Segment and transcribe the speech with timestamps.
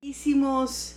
[0.00, 0.94] Queridísimos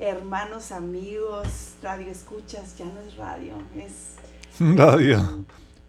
[0.00, 4.16] hermanos, amigos, radio escuchas, ya no es radio, es
[4.78, 5.44] Radio.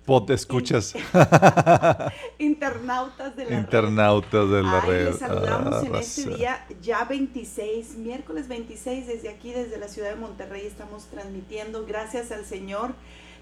[0.06, 0.94] Pod escuchas.
[2.38, 3.60] internautas de la red.
[3.60, 5.06] Internautas de la Ay, red.
[5.08, 10.10] les saludamos Ah, en este día ya 26, miércoles 26, desde aquí, desde la ciudad
[10.10, 11.86] de Monterrey, estamos transmitiendo.
[11.86, 12.94] Gracias al Señor.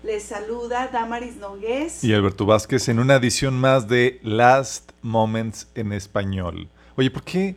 [0.04, 2.04] Les saluda Damaris Nogués.
[2.04, 6.70] Y Alberto Vázquez en una edición más de Last Moments en español.
[6.96, 7.56] Oye, ¿por qué?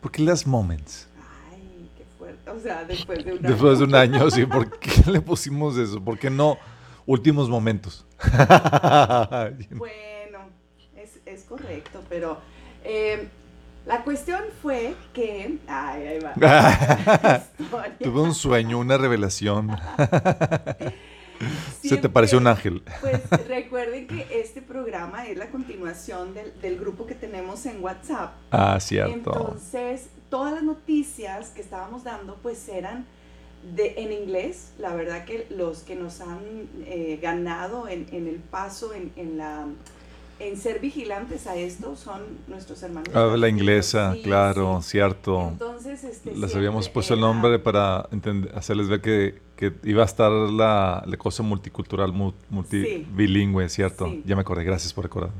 [0.00, 1.08] ¿Por qué Last Moments?
[1.52, 2.50] Ay, qué fuerte.
[2.50, 3.94] O sea, después de un Después de año.
[3.94, 4.46] un año, sí.
[4.46, 6.02] ¿Por qué le pusimos eso?
[6.02, 6.58] ¿Por qué no
[7.06, 8.06] últimos momentos?
[9.70, 10.38] Bueno,
[10.96, 12.38] es, es correcto, pero
[12.84, 13.28] eh,
[13.86, 15.58] la cuestión fue que.
[15.66, 16.34] Ay, ahí va.
[18.02, 19.70] Tuve un sueño, una revelación.
[21.82, 22.82] Se te pareció un ángel.
[23.00, 28.32] Pues recuerden que este programa es la continuación del, del grupo que tenemos en WhatsApp.
[28.50, 29.14] Ah, cierto.
[29.14, 33.06] Entonces, todas las noticias que estábamos dando, pues eran
[33.74, 34.72] de, en inglés.
[34.78, 39.38] La verdad que los que nos han eh, ganado en, en el paso, en, en
[39.38, 39.66] la
[40.40, 43.08] en ser vigilantes a esto, son nuestros hermanos.
[43.14, 44.14] Habla Estados inglesa.
[44.14, 44.90] Sí, claro, sí.
[44.90, 45.48] cierto.
[45.48, 50.06] Entonces, este, Les habíamos puesto el nombre para entend- hacerles ver que, que iba a
[50.06, 54.06] estar la, la cosa multicultural, mu- multibilingüe, ¿cierto?
[54.06, 54.22] Sí.
[54.24, 55.32] Ya me acordé, gracias por recordar.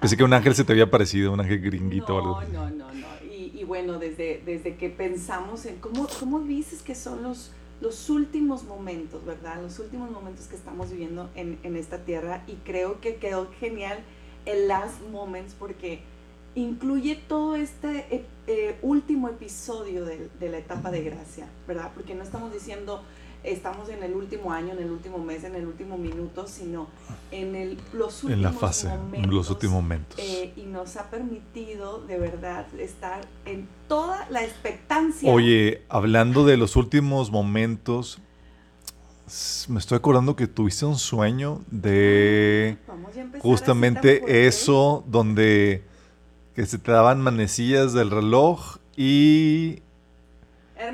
[0.00, 2.42] Pensé que un ángel se te había parecido, un ángel gringuito o algo.
[2.52, 3.06] No, no, no, no.
[3.32, 8.10] Y, y bueno, desde, desde que pensamos en cómo, cómo dices que son los, los
[8.10, 9.62] últimos momentos, ¿verdad?
[9.62, 13.98] Los últimos momentos que estamos viviendo en, en esta tierra y creo que quedó genial
[14.46, 16.00] el Last Moments porque
[16.54, 21.92] incluye todo este eh, eh, último episodio de, de la etapa de gracia, ¿verdad?
[21.94, 23.02] Porque no estamos diciendo
[23.44, 26.88] estamos en el último año, en el último mes, en el último minuto, sino
[27.30, 30.18] en el, los últimos En la fase, en momentos los últimos momentos.
[30.18, 35.30] eh, y nos ha permitido de verdad estar en toda la expectancia.
[35.32, 38.18] Oye, hablando de los últimos momentos,
[39.68, 42.78] me estoy acordando que tuviste un sueño de
[43.40, 45.84] justamente eso, donde
[46.54, 49.82] que se te daban manecillas del reloj y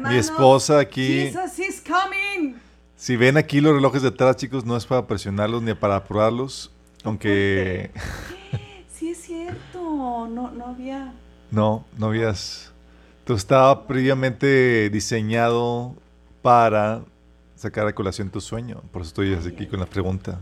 [0.06, 2.54] mi esposa aquí, Jesus coming.
[2.96, 6.70] si ven aquí los relojes de atrás, chicos, no es para presionarlos ni para apurarlos,
[7.04, 7.90] aunque
[8.88, 11.12] Sí es cierto, no, no había.
[11.50, 12.72] no, no habías,
[13.24, 15.94] tú estaba previamente diseñado
[16.42, 17.02] para
[17.56, 20.38] sacar a colación tu sueño, por eso estoy aquí con la pregunta.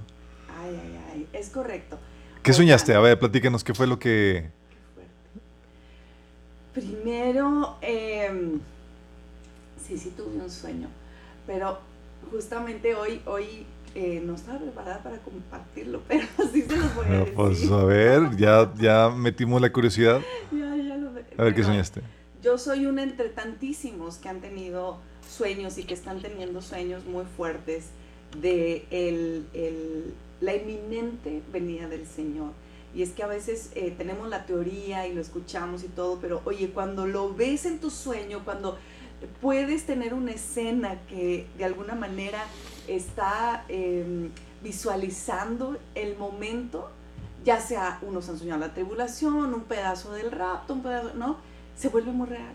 [0.61, 1.99] Ay, ay, ay, es correcto.
[2.43, 2.95] ¿Qué Oigan, soñaste?
[2.95, 4.51] A ver, platícanos, ¿qué fue lo que...
[4.69, 5.13] qué fuerte.
[6.75, 8.59] Primero, em,
[9.87, 10.89] sí, sí tuve un sueño,
[11.47, 11.79] pero
[12.31, 17.09] justamente hoy, hoy eh, no estaba preparada para compartirlo, pero sí se los voy a
[17.11, 17.35] Ah, decir.
[17.35, 20.21] Pues a ver, ya, ya metimos la curiosidad.
[20.53, 22.01] Ya, ya lo- A ver qué soñaste.
[22.43, 24.99] Yo soy una entre tantísimos que han tenido
[25.29, 27.87] sueños y que están teniendo sueños muy fuertes
[28.41, 32.51] de el, el- la inminente venida del Señor.
[32.95, 36.43] Y es que a veces eh, tenemos la teoría y lo escuchamos y todo, pero
[36.45, 38.77] oye, cuando lo ves en tu sueño, cuando
[39.41, 42.45] puedes tener una escena que de alguna manera
[42.89, 44.31] está eh,
[44.63, 46.91] visualizando el momento,
[47.45, 51.37] ya sea unos han soñado la tribulación, un pedazo del rapto, un pedazo, ¿no?
[51.77, 52.55] Se vuelve muy real,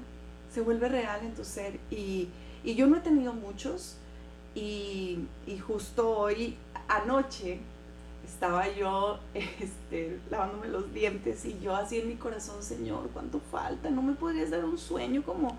[0.54, 1.80] se vuelve real en tu ser.
[1.92, 2.30] Y,
[2.64, 3.98] y yo no he tenido muchos,
[4.56, 6.58] y, y justo hoy,
[6.88, 7.60] anoche,
[8.28, 13.90] estaba yo este, lavándome los dientes y yo así en mi corazón, Señor, ¿cuánto falta?
[13.90, 15.58] ¿No me podrías dar un sueño como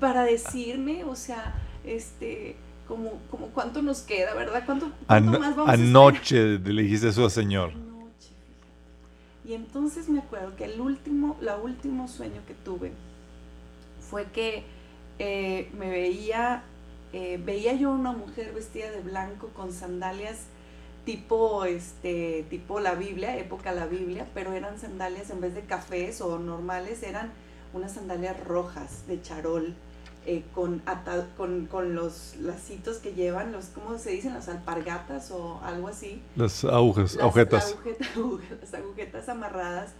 [0.00, 2.56] para decirme, o sea, este,
[2.88, 4.62] como, como cuánto nos queda, ¿verdad?
[4.66, 7.70] ¿Cuánto, cuánto Ano- más vamos a anoche le dijiste eso al Señor.
[7.70, 9.48] Anoche, fíjate.
[9.48, 12.92] Y entonces me acuerdo que el último, la último sueño que tuve
[14.00, 14.64] fue que
[15.18, 16.62] eh, me veía,
[17.12, 20.46] eh, veía yo una mujer vestida de blanco con sandalias
[21.04, 26.20] tipo, este, tipo la Biblia, época la Biblia, pero eran sandalias en vez de cafés
[26.22, 27.30] o normales, eran
[27.74, 29.74] unas sandalias rojas de charol.
[30.26, 34.32] eh, con, ata- con, con los lacitos que llevan, los, ¿cómo se dicen?
[34.32, 37.74] Las alpargatas o algo así Las agujas, las agujetas.
[37.74, 39.90] agujeta- agujetas- las agujetas amarradas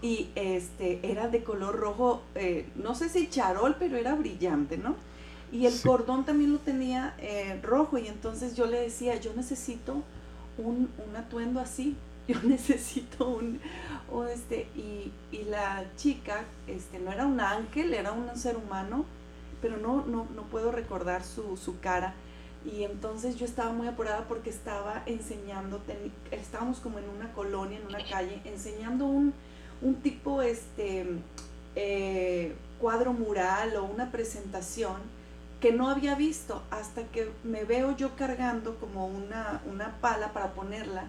[0.00, 4.94] y este era de color rojo, eh, no sé si charol, pero era brillante, ¿no?
[5.52, 5.86] Y el Sí.
[5.86, 10.02] cordón también lo tenía eh, rojo y entonces yo le decía, yo necesito
[10.56, 11.96] un, un atuendo así,
[12.28, 13.60] yo necesito un,
[14.10, 19.04] un, este, y, y la chica, este, no era un ángel, era un ser humano,
[19.60, 22.14] pero no, no, no puedo recordar su, su cara.
[22.64, 27.78] Y entonces yo estaba muy apurada porque estaba enseñando, teni- estábamos como en una colonia,
[27.78, 29.32] en una calle, enseñando un,
[29.82, 31.06] un tipo, este,
[31.76, 34.96] eh, cuadro mural o una presentación
[35.60, 40.52] que no había visto hasta que me veo yo cargando como una, una pala para
[40.52, 41.04] ponerla.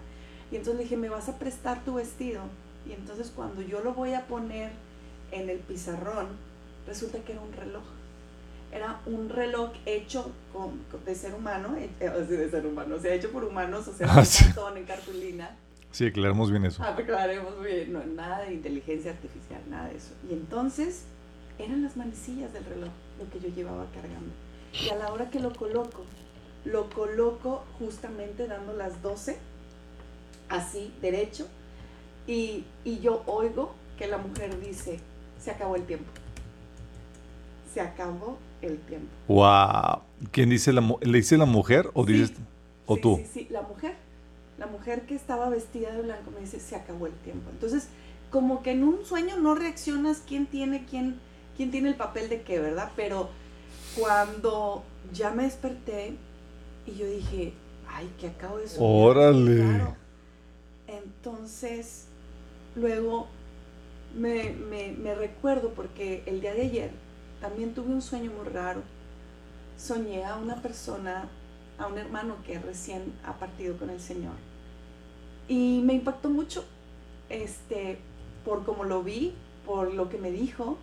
[0.50, 2.42] Y entonces le dije, ¿me vas a prestar tu vestido?
[2.88, 4.70] Y entonces cuando yo lo voy a poner
[5.30, 6.28] en el pizarrón,
[6.86, 7.82] resulta que era un reloj.
[8.72, 13.30] Era un reloj hecho con, de ser humano, eh, de ser humano, o sea, hecho
[13.30, 14.44] por humanos, o sea, Ah, sí.
[14.44, 15.56] en cartón, en cartulina.
[15.90, 16.82] Sí, aclaramos bien eso.
[16.82, 20.12] Aclaremos bien, no, nada de inteligencia artificial, nada de eso.
[20.28, 21.04] Y entonces
[21.58, 24.32] eran las manecillas del reloj lo que yo llevaba cargando.
[24.74, 26.04] Y a la hora que lo coloco,
[26.66, 29.38] lo coloco justamente dando las 12,
[30.50, 31.46] así, derecho,
[32.28, 35.00] y, y yo oigo que la mujer dice,
[35.40, 36.06] se acabó el tiempo.
[37.74, 39.08] Se acabó el tiempo.
[39.28, 40.02] Wow.
[40.30, 42.12] ¿Quién dice la mu- le dice la mujer o Sí.
[42.12, 42.32] dices
[42.86, 43.16] o Sí, tú?
[43.16, 43.94] Sí, sí, la mujer.
[44.58, 47.48] La mujer que estaba vestida de blanco me dice, se acabó el tiempo.
[47.50, 47.88] Entonces,
[48.30, 51.20] como que en un sueño no reaccionas quién tiene, quién,
[51.56, 52.90] quién tiene el papel de qué, ¿verdad?
[52.96, 53.28] Pero
[53.96, 54.82] cuando
[55.12, 56.14] ya me desperté
[56.86, 57.52] y yo dije,
[57.88, 58.82] ay, que acabo de soñar.
[58.90, 59.56] Órale.
[59.62, 59.96] Claro.
[60.88, 62.07] Entonces,
[62.78, 63.26] luego
[64.16, 66.90] me, me- me recuerdo porque el día de ayer
[67.40, 68.82] también tuve un sueño muy raro.
[69.76, 71.28] Soñé a una persona,
[71.78, 74.34] a un hermano que recién ha partido con el Señor.
[75.48, 76.64] Y me impactó mucho,
[77.30, 77.98] este,
[78.44, 79.32] por cómo lo vi,
[79.64, 80.78] por lo que me dijo.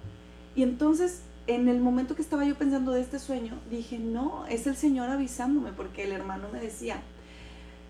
[0.55, 4.65] Y entonces, en el momento que estaba yo pensando de este sueño, dije, no, es
[4.67, 7.01] el Señor avisándome, porque el hermano me decía,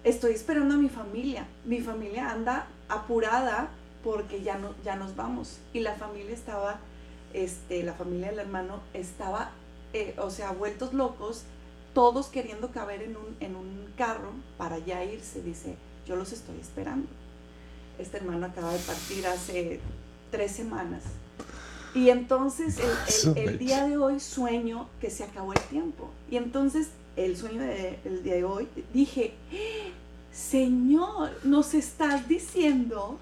[0.03, 1.45] estoy esperando a mi familia.
[1.65, 3.69] Mi familia anda apurada
[4.05, 5.57] porque ya, no, ya nos vamos.
[5.73, 6.79] Y la familia estaba,
[7.33, 9.51] este, la familia del hermano estaba,
[9.93, 11.43] eh, o sea, vueltos locos,
[11.93, 15.41] todos queriendo caber en un, en un carro para ya irse.
[15.41, 15.75] Dice,
[16.07, 17.07] yo los estoy esperando.
[17.99, 19.79] Este hermano acaba de partir hace
[20.31, 21.01] tres semanas.
[21.95, 22.77] Y entonces
[23.25, 26.11] el- el, día de hoy sueño que se acabó el tiempo.
[26.29, 29.33] Y entonces el sueño del día de hoy dije,
[30.33, 33.17] Señor, nos estás diciendo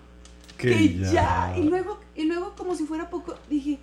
[0.70, 1.54] que, ya.
[1.58, 3.80] Y luego, y luego como si fuera poco, dije,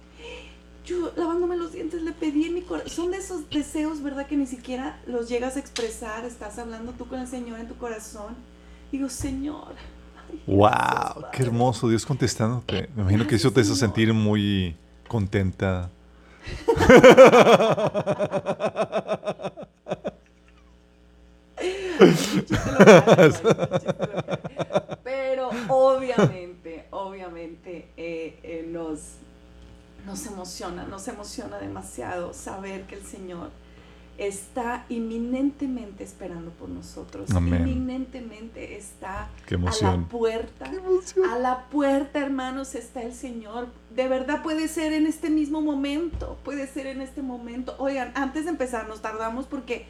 [0.85, 2.91] yo lavándome los dientes le pedí en mi corazón.
[2.91, 4.27] Son de esos deseos, ¿verdad?
[4.27, 6.25] Que ni siquiera los llegas a expresar.
[6.25, 8.35] Estás hablando tú con el Señor en tu corazón.
[8.91, 9.75] Digo, Señor.
[10.31, 11.45] ay, Wow, gracias, qué Padre".
[11.47, 12.89] hermoso, Dios contestándote.
[12.97, 14.75] Me imagino que eso te hizo sentir muy
[15.09, 15.91] contenta.
[25.05, 26.50] Pero obviamente,
[27.25, 29.17] obviamente eh, eh, nos,
[30.07, 33.51] nos emociona, nos emociona demasiado saber que el Señor
[34.21, 37.31] está inminentemente esperando por nosotros.
[37.31, 37.67] Amén.
[37.67, 40.71] Inminentemente está a la puerta.
[41.31, 43.69] A la puerta, hermanos, está el Señor.
[43.95, 46.39] De verdad puede ser en este mismo momento.
[46.45, 47.75] Puede ser en este momento.
[47.79, 49.87] Oigan, antes de empezar nos tardamos porque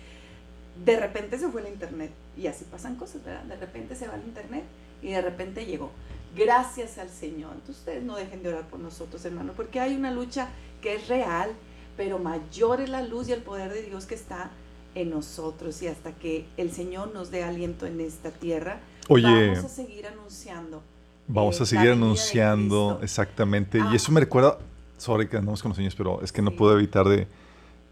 [0.85, 2.13] de repente se fue el internet.
[2.39, 3.43] Y así pasan cosas, ¿verdad?
[3.45, 4.65] De repente se va el internet
[5.03, 5.91] y de repente llegó.
[6.37, 7.51] Gracias al Señor.
[7.55, 10.49] Entonces ustedes no dejen de orar por nosotros, hermano, porque hay una lucha
[10.81, 11.51] que es real,
[11.97, 14.51] pero mayor es la luz y el poder de Dios que está
[14.95, 15.83] en nosotros.
[15.83, 20.07] Y hasta que el Señor nos dé aliento en esta tierra, Oye, vamos a seguir
[20.07, 20.83] anunciando.
[21.27, 23.81] vamos eh, a la seguir anunciando exactamente.
[23.83, 23.91] Ah.
[23.93, 24.59] Y eso me recuerda,
[24.99, 26.57] sorry que andamos con los sueños, pero es que no Sí.
[26.57, 27.27] puedo evitar de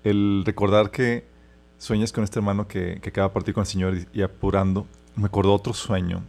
[0.04, 1.24] el recordar que
[1.78, 4.86] sueñas con este hermano que, que acaba de partir con el Señor y, y apurando.
[5.16, 6.22] Me acordó otro sueño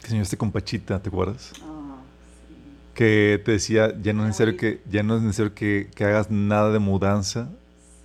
[0.00, 1.52] que soñaste con Pachita, ¿te acuerdas?
[1.62, 1.96] Ah,
[2.48, 2.54] sí.
[2.94, 6.30] Que te decía, ya no es necesario que, ya no es necesario que, que hagas
[6.30, 7.48] nada de mudanza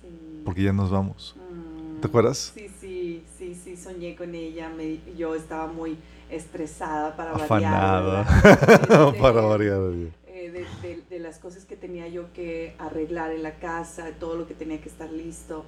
[0.02, 0.42] Sí.
[0.44, 1.34] porque ya nos vamos.
[1.36, 2.52] Mm, ¿Te acuerdas?
[2.54, 4.68] Sí, sí, sí, sí, soñé con ella.
[4.68, 5.96] Me, yo estaba muy
[6.30, 8.22] estresada para Afanada.
[8.24, 9.06] variar.
[9.06, 9.80] Este, Para variar.
[10.26, 14.36] eh, de, de- de las cosas que tenía yo que arreglar en la casa, todo
[14.36, 15.64] lo que tenía que estar listo.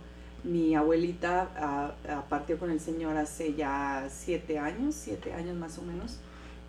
[0.49, 5.77] Mi abuelita ah, ah, partió con el Señor hace ya siete años, siete años más
[5.79, 6.19] o menos.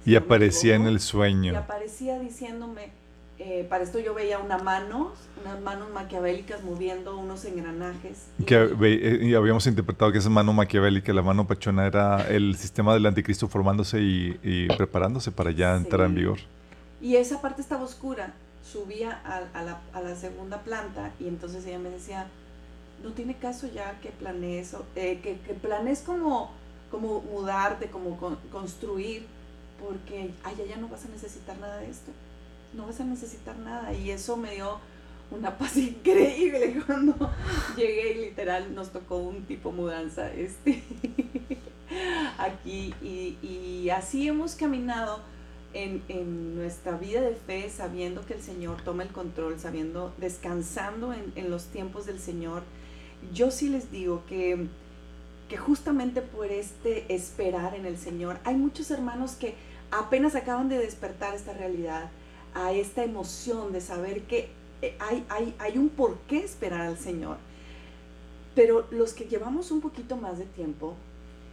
[0.05, 1.57] Y aparecía en el Y sueño.
[1.57, 2.89] aparecía diciéndome,
[3.37, 8.27] eh, para esto yo veía una mano, unas manos maquiavélicas moviendo unos engranajes.
[8.37, 12.55] y- Que eh, y habíamos interpretado que esa mano maquiavélica, la mano pachona, era el
[12.57, 16.39] sistema del anticristo formándose y, y preparándose para ya entrar en vigor.
[17.01, 18.33] Y esa parte estaba oscura.
[18.61, 22.27] Subía a, a la, a la segunda planta y entonces ella me decía,
[23.03, 26.51] no tiene caso ya que planees, eh, que, que planees como,
[26.91, 29.25] como mudarte, como con- construir,
[29.79, 32.11] porque ya, ya no vas a necesitar nada de esto.
[32.73, 33.93] No vas a necesitar nada.
[33.93, 34.79] Y eso me dio
[35.31, 37.15] una paz increíble cuando
[37.77, 40.83] llegué y literal nos tocó un tipo mudanza este,
[42.37, 42.93] aquí.
[43.01, 45.21] Y, y así hemos caminado
[45.73, 51.13] en, en, nuestra vida de fe, sabiendo que el Señor toma el control, sabiendo, descansando
[51.13, 52.63] en, en los tiempos del Señor,
[53.33, 54.67] yo sí les digo que,
[55.47, 59.55] que justamente por este esperar en el Señor, hay muchos hermanos que
[59.91, 62.09] apenas acaban de despertar esta realidad,
[62.53, 64.49] a esta emoción de saber que
[64.81, 67.37] eh, hay, hay, hay un por qué esperar al Señor.
[68.55, 70.95] Pero los que llevamos un poquito más de tiempo,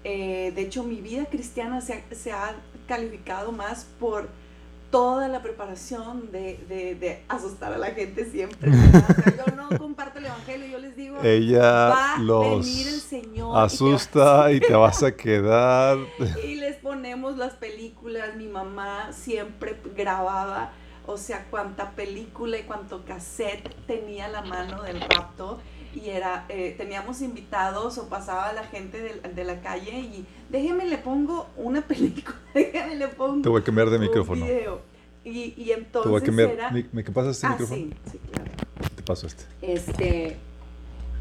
[0.04, 2.54] eh, de hecho mi vida cristiana se ha, se ha,
[2.86, 4.28] calificado más por
[4.90, 8.70] toda la preparación de, de, de asustar a la gente siempre.
[8.76, 12.88] O sea, yo no comparto el evangelio, yo les digo, Ella va a los venir
[12.88, 13.58] el Señor.
[13.58, 15.98] asusta y te vas a quedar.
[16.44, 20.72] Y les ponemos las películas, mi mamá siempre grababa,
[21.06, 25.60] o sea, cuánta película y cuánto cassette tenía a la mano del rapto.
[25.96, 30.84] Y era, eh, teníamos invitados o pasaba la gente de, de, la calle y déjeme
[30.84, 34.44] le pongo una película, déjeme le pongo Te voy a cambiar de un micrófono.
[34.44, 34.80] video.
[35.24, 36.50] Y, y Te entonces voy a cambiar.
[36.50, 36.70] era...
[36.70, 37.80] ¿Me, me pasas este ah, micrófono?
[37.80, 38.50] sí, sí, claro.
[38.94, 39.44] Te paso este.
[39.62, 40.36] Este,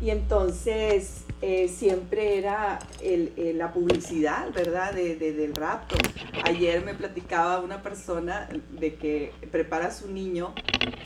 [0.02, 4.94] y entonces eh, siempre era el, el- la publicidad, ¿verdad?
[4.94, 5.96] De, de- del rapto.
[6.44, 10.54] Ayer me platicaba una persona de que prepara a su niño,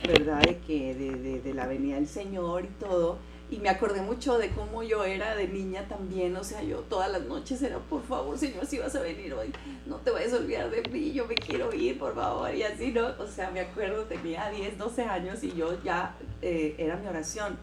[0.06, 0.42] ¿verdad?
[0.42, 3.18] De que de, de- de la venida del Señor y todo.
[3.50, 7.10] Y me acordé mucho de cómo yo era de niña también, o sea, yo todas
[7.10, 9.52] las noches era, por favor, Señor, si vas a venir hoy,
[9.86, 12.92] no te vayas a olvidar de mí, yo me quiero ir, por favor, y así,
[12.92, 13.08] ¿no?
[13.18, 17.58] O sea, me acuerdo, tenía 10, 12 años y yo ya, eh, era mi oración.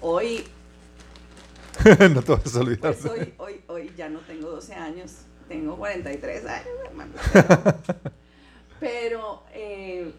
[0.00, 0.44] Hoy,
[2.10, 2.96] no te vas a olvidar.
[2.96, 7.12] pues hoy, hoy, hoy ya no tengo 12 años, tengo 43 años, hermano.
[7.32, 7.80] Pero,
[8.80, 10.12] pero, eh,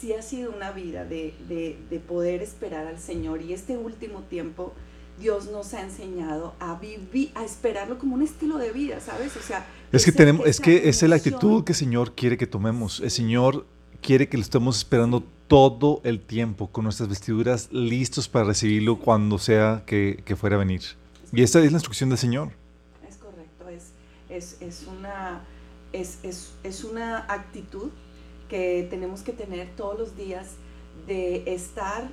[0.00, 4.20] sí ha sido una vida de, de, de poder esperar al Señor y este último
[4.22, 4.72] tiempo
[5.18, 9.36] Dios nos ha enseñado a vivir, a esperarlo como un estilo de vida, ¿sabes?
[9.36, 12.46] O sea, Es que tenemos, es que es la actitud que el Señor quiere que
[12.46, 13.00] tomemos.
[13.00, 13.66] El Señor
[14.00, 19.36] quiere que lo estemos esperando todo el tiempo, con nuestras vestiduras listos para recibirlo cuando
[19.36, 20.80] sea que, que fuera a venir.
[21.32, 22.52] Y esa es la instrucción del Señor.
[23.06, 23.90] Es correcto, es,
[24.30, 25.42] es, es una,
[25.92, 27.90] es, es, es una actitud
[28.50, 30.48] que tenemos que tener todos los días
[31.06, 32.08] de estar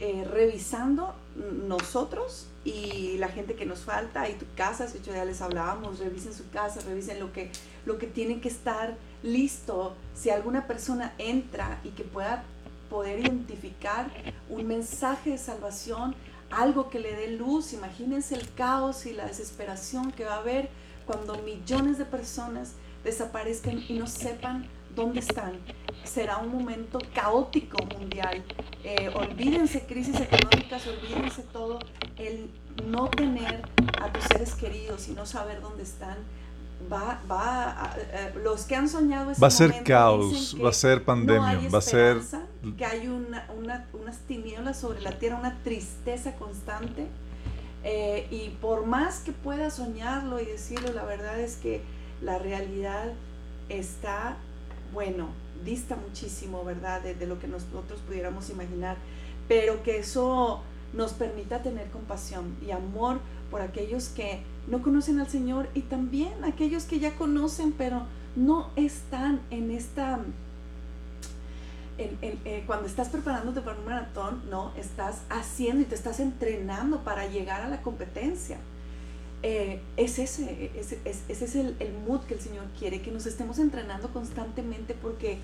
[0.00, 1.14] eh, revisando
[1.68, 6.32] nosotros y la gente que nos falta y tu casa, si ya les hablábamos, revisen
[6.32, 7.50] su casa, revisen lo que,
[7.86, 12.42] lo que tiene que estar listo si alguna persona entra y que pueda
[12.90, 14.10] poder identificar
[14.48, 16.14] un mensaje de salvación,
[16.50, 17.72] algo que le dé luz.
[17.72, 20.68] Imagínense el caos y la desesperación que va a haber
[21.06, 22.72] cuando millones de personas
[23.04, 25.52] desaparezcan y no sepan dónde están.
[26.04, 28.42] Será un momento caótico mundial.
[28.84, 31.78] Eh, olvídense crisis económicas, olvídense todo.
[32.16, 32.50] El
[32.86, 33.62] no tener
[34.00, 36.16] a tus seres queridos y no saber dónde están.
[36.92, 40.68] Va, va, a- eh, los que han soñado ese Va a ser momento caos, va
[40.70, 42.18] a ser pandemia, va a ser...
[42.76, 47.06] que hay una, una- unas tinieblas sobre la tierra, una tristeza constante.
[47.84, 51.82] Eh, y por más que pueda soñarlo y decirlo, la verdad es que
[52.20, 53.12] la realidad
[53.68, 54.36] está,
[54.92, 55.28] bueno,
[55.64, 58.96] dista muchísimo, ¿verdad?, de, lo que nosotros pudiéramos imaginar,
[59.48, 63.20] pero que eso nos permita tener compasión y amor
[63.50, 68.02] por aquellos que no conocen al Señor y también aquellos que ya conocen, pero
[68.36, 70.20] no están en esta
[71.98, 77.26] eh, cuando estás preparándote para un maratón, no, estás haciendo y te estás entrenando para
[77.26, 78.58] llegar a la competencia.
[79.42, 83.10] Eh, es ese, es- es- ese es el, el mood que el Señor quiere, que
[83.10, 85.38] nos estemos entrenando constantemente porque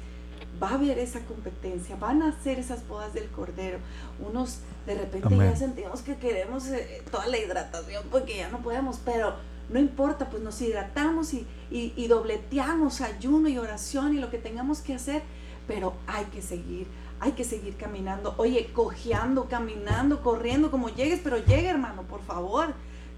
[0.63, 3.79] va a haber esa competencia, van a hacer esas bodas del Cordero.
[4.25, 5.51] Unos de repente Amén.
[5.51, 9.35] ya sentimos que queremos eh, toda la hidratación porque ya no podemos, pero
[9.69, 14.39] no importa, pues nos hidratamos y, y, y dobleteamos ayuno y oración y lo que
[14.39, 15.23] tengamos que hacer,
[15.67, 16.87] pero hay que seguir,
[17.21, 18.35] hay que seguir caminando.
[18.39, 22.75] Oye, cojeando, caminando, corriendo, como llegues, pero llegue hermano, por favor.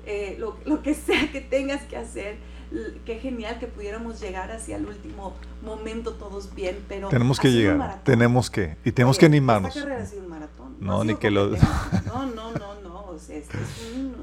[0.06, 2.36] Eh, lo, lo que sea que tengas que hacer,
[3.04, 8.02] qué genial que pudiéramos llegar hacia el último momento todos bien, pero Tenemos que llegar,
[8.04, 9.76] tenemos que, y tenemos Oye, que animarnos.
[9.76, 10.76] Esta carrera ha sido un maratón.
[10.80, 11.50] No, ha ni que lo-.
[12.06, 13.00] No, no, no, no.
[13.04, 14.14] O sea, este es un,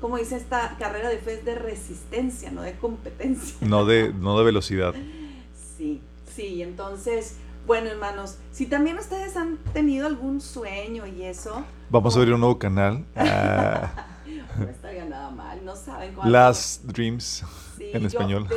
[0.00, 3.56] como dice esta carrera de fe, es de resistencia, no de competencia.
[3.66, 4.94] No de, no de velocidad.
[5.76, 6.00] Sí,
[6.34, 7.36] sí, entonces,
[7.66, 12.40] bueno, hermanos, si también ustedes han tenido algún sueño y eso, Vamos a abrir un
[12.40, 13.04] nuevo canal.
[13.16, 14.06] ah,
[14.58, 16.32] no estaría nada mal, no saben cuándo.
[16.32, 17.44] Last Dreams.
[17.76, 18.48] Sí, en yo, español.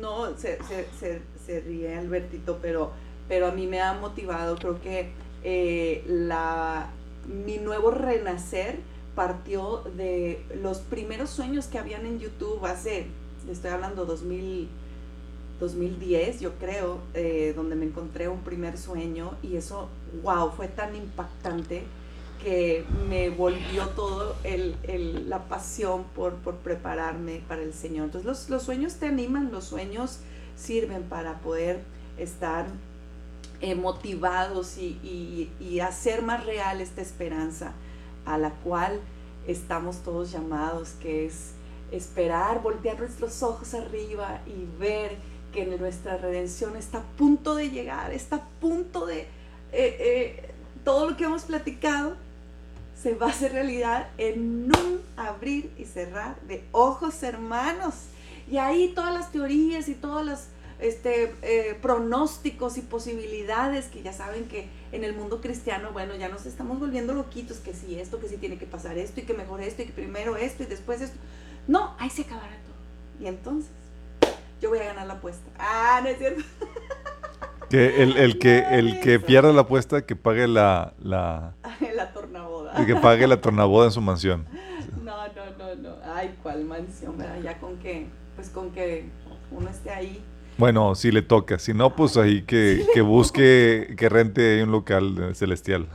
[0.00, 2.92] no, se, se, se, se ríe Albertito, pero,
[3.28, 6.90] pero a mí me ha motivado, creo que eh, la,
[7.26, 8.78] mi nuevo renacer
[9.14, 13.06] partió de los primeros sueños que habían en YouTube hace,
[13.48, 14.68] estoy hablando 2000,
[15.60, 19.88] 2010, yo creo, eh, donde me encontré un primer sueño y eso,
[20.22, 21.84] wow, fue tan impactante
[22.44, 28.10] que me volvió todo la pasión por, prepararme para el Señor.
[28.12, 30.18] Entonces los, sueños te animan, los sueños
[30.54, 31.80] sirven para poder
[32.18, 32.66] estar
[33.62, 37.72] eh, motivados y hacer más real esta esperanza
[38.26, 39.00] a la cual
[39.46, 41.52] estamos todos llamados, que es
[41.92, 45.16] esperar, voltear nuestros ojos arriba y ver
[45.50, 49.20] que nuestra redención está a punto de llegar, está a punto de...
[49.72, 50.50] Eh, eh,
[50.84, 52.16] todo lo que hemos platicado
[53.00, 57.94] se va a hacer realidad en un abrir y cerrar de ojos hermanos.
[58.50, 60.40] Y ahí todas las teorías y todos los
[60.78, 66.28] este, eh, pronósticos y posibilidades que ya saben que en el mundo cristiano, bueno, ya
[66.28, 69.34] nos estamos volviendo loquitos, que si esto, que si tiene que pasar esto y que
[69.34, 71.16] mejor esto y que primero esto y después esto.
[71.66, 73.24] No, ahí se acabará todo.
[73.24, 73.70] Y entonces
[74.60, 75.44] yo voy a ganar la apuesta.
[75.58, 76.42] Ah, no es cierto.
[77.70, 80.92] Que el, el que, el que pierda la apuesta, que pague la...
[80.98, 81.54] La,
[81.94, 82.12] la
[82.74, 82.86] tornaboda.
[82.86, 84.46] Que pague la tornaboda en su mansión.
[85.02, 85.96] No, no, no, no.
[86.14, 87.16] Ay, ¿cuál mansión?
[87.16, 87.40] ¿verdad?
[87.42, 89.08] Ya con que, pues con que
[89.50, 90.22] uno esté ahí.
[90.56, 91.58] Bueno, si le toca.
[91.58, 95.88] Si no, pues ahí que, que busque, que rente un local celestial.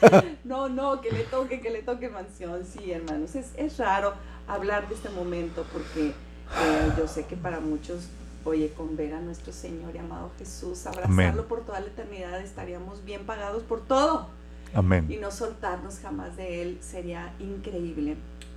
[0.44, 2.62] No, no, que le toque, que le toque mansión.
[2.64, 3.34] Sí, hermanos.
[3.34, 4.12] Es, es raro
[4.46, 8.08] hablar de este momento porque eh, yo sé que para muchos,
[8.44, 11.44] oye, con ver a nuestro Señor y amado Jesús, abrazarlo Amén.
[11.48, 14.28] por toda la eternidad, estaríamos bien pagados por todo.
[14.74, 15.06] Amén.
[15.10, 18.16] Y no soltarnos jamás de Él sería increíble.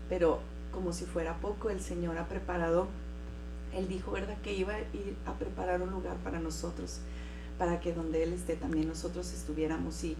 [0.09, 0.39] Pero
[0.71, 2.87] como si fuera poco, el Señor ha preparado,
[3.75, 4.37] Él dijo, ¿verdad?
[4.43, 6.99] Que iba a ir a preparar un lugar para nosotros,
[7.57, 10.03] para que donde Él esté también nosotros estuviéramos.
[10.03, 10.15] Y,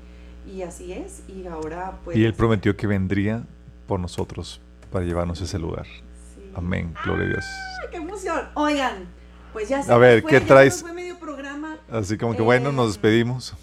[0.48, 1.22] y así es.
[1.28, 2.18] Y ahora pues...
[2.18, 3.44] Y Él prometió que vendría
[3.88, 4.60] por nosotros
[4.92, 5.86] para llevarnos a ese lugar.
[5.86, 6.52] Sí.
[6.56, 7.46] Amén, gloria a Dios.
[7.82, 8.42] ¡Ay, qué emoción!
[8.56, 9.06] Oigan,
[9.54, 10.74] pues ya se A ver, fue, ¿qué traes?
[10.76, 11.78] nos fue medio programa.
[11.92, 13.56] Así como que bueno, nos Eh, despedimos.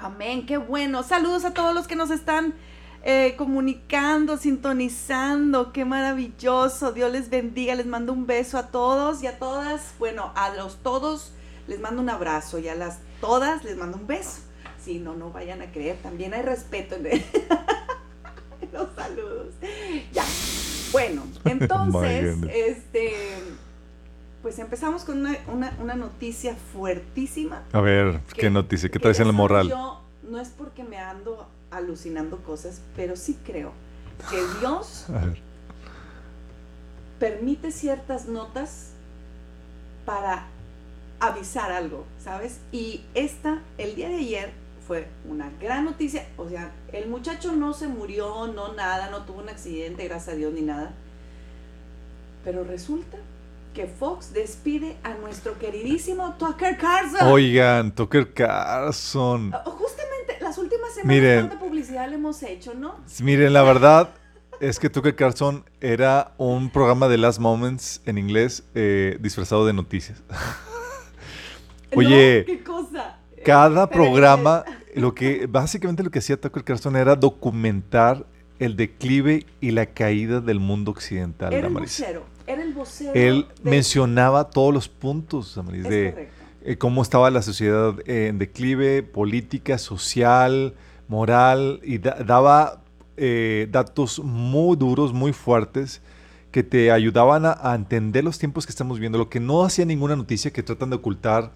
[0.00, 1.02] Amén, qué bueno.
[1.02, 2.54] Saludos a todos los que nos están
[3.02, 5.72] eh, comunicando, sintonizando.
[5.72, 6.92] Qué maravilloso.
[6.92, 7.74] Dios les bendiga.
[7.74, 9.94] Les mando un beso a todos y a todas.
[9.98, 11.32] Bueno, a los todos
[11.66, 14.40] les mando un abrazo y a las todas les mando un beso.
[14.80, 15.96] Si no, no vayan a creer.
[16.00, 17.02] También hay respeto en
[18.72, 19.54] los saludos.
[20.12, 20.24] Ya.
[20.92, 23.14] Bueno, entonces, este,
[24.48, 27.64] pues empezamos con una, una- una noticia fuertísima.
[27.70, 28.88] A ver, que- ¿qué noticia?
[28.88, 29.68] ¿Qué traes en el moral?
[29.68, 33.72] Yo no es porque me ando alucinando cosas, pero sí creo
[34.30, 35.04] que Dios
[37.18, 38.92] permite ciertas notas
[40.06, 40.46] para
[41.20, 42.60] avisar algo, ¿sabes?
[42.72, 44.52] Y esta, el día de ayer,
[44.86, 46.26] fue una gran noticia.
[46.38, 50.38] O sea, el muchacho no se murió, no nada, no tuvo un accidente, gracias a
[50.38, 50.92] Dios, ni nada.
[52.44, 53.18] Pero resulta
[53.74, 57.28] que Fox despide a nuestro queridísimo Tucker Carlson.
[57.28, 59.52] Oigan, Tucker Carlson.
[59.54, 61.46] Ah, Justamente las últimas semanas Miren.
[61.48, 62.96] cuánta publicidad le hemos hecho, ¿no?
[63.22, 64.10] Miren, la verdad
[64.60, 69.72] es que Tucker Carlson era un programa de Last Moments en inglés eh, disfrazado de
[69.72, 70.22] noticias.
[71.94, 73.18] Oye, No, qué cosa.
[73.44, 78.26] Cada Pero programa, lo que básicamente lo que hacía Tucker Carlson era documentar
[78.58, 83.12] el declive y la caída del mundo occidental, Era vocero, era el vocero.
[83.14, 86.28] Él de- mencionaba todos los puntos, Damaris, Es de
[86.64, 90.74] eh, cómo estaba la sociedad eh, en declive, política, social,
[91.08, 92.82] moral, y da- daba
[93.16, 96.02] eh, datos muy duros, muy fuertes,
[96.50, 99.84] que te ayudaban a, a entender los tiempos que estamos viendo, lo que no hacía
[99.84, 101.52] ninguna noticia que tratan de ocultar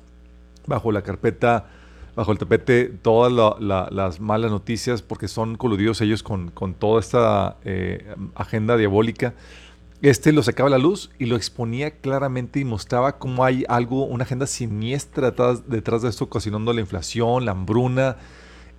[0.66, 1.66] bajo la carpeta,
[2.14, 6.74] bajo el tapete, todas la- la- las malas noticias, porque son coludidos ellos con, con
[6.74, 9.34] toda esta eh, agenda diabólica.
[10.02, 14.04] Este lo sacaba a la luz y lo exponía claramente y mostraba cómo hay algo,
[14.04, 18.16] una agenda siniestra detrás, detrás de esto, ocasionando la inflación, la hambruna.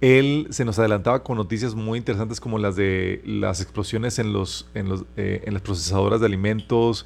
[0.02, 4.68] Él se nos adelantaba con noticias muy interesantes como las de las explosiones en, los,
[4.74, 7.06] en, los, eh, en las procesadoras de alimentos,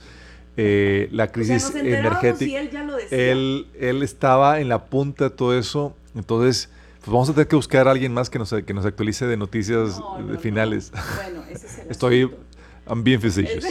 [0.58, 2.46] eh, la O sea, crisis energética.
[2.52, 3.32] y él ya lo decía.
[3.32, 5.96] Él, él estaba en la punta de todo eso.
[6.16, 9.28] Entonces, pues vamos a tener que buscar a alguien más que nos, que nos actualice
[9.28, 10.40] de noticias No, no.
[10.40, 10.92] finales.
[11.18, 12.44] Bueno, ese es el Estoy asunto.
[12.90, 13.66] I'm being facetious.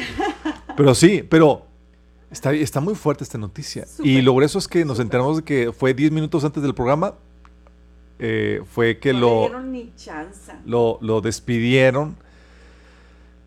[0.77, 1.67] Pero sí, pero
[2.31, 3.87] está, está muy fuerte esta noticia.
[4.03, 7.15] y lo grueso es que nos enteramos de que fue 10 minutos antes del programa.
[8.19, 9.93] eh, fue que no lo, dieron ni
[10.65, 12.17] lo, lo despidieron.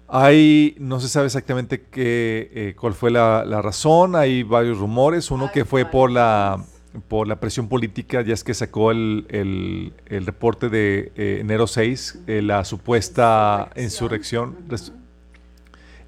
[0.08, 4.15] Hay, no se sabe exactamente qué, eh, cuál fue la, la razón.
[4.15, 5.30] Hay varios rumores.
[5.30, 6.63] Uno Ay, que fue por la,
[7.08, 11.68] por la presión política, ya es que sacó el, el- el reporte de eh, enero
[11.68, 14.56] 6, eh, la supuesta insurrección.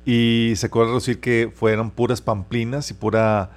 [0.05, 3.51] Y sacó a reducir que fueran puras pamplinas y pura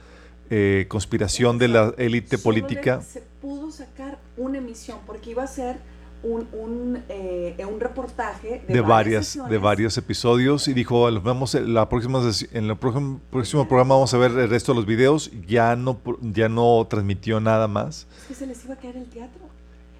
[0.50, 3.00] eh, conspiración de la élite política.
[3.00, 5.76] se pudo sacar una emisión porque iba a ser
[6.22, 11.54] un, un, eh, un reportaje de, de varias de varios episodios y dijo los vemos
[11.54, 12.20] en la próxima
[12.52, 16.00] en el próximo, próximo programa vamos a ver el resto de los videos ya no
[16.22, 19.42] ya no transmitió nada más Es que se les iba a caer el teatro.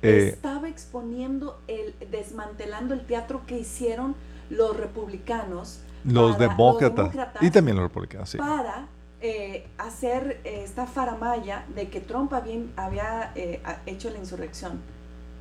[0.01, 4.15] Eh, Estaba exponiendo, el, desmantelando el teatro que hicieron
[4.51, 5.81] los republicanos.
[6.05, 8.39] Los para- demócratas demócratas y también los republicanos sí.
[8.39, 8.87] para
[9.21, 14.81] eh, hacer eh, esta faramaya de que Trump había, había eh, hecho la insurrección,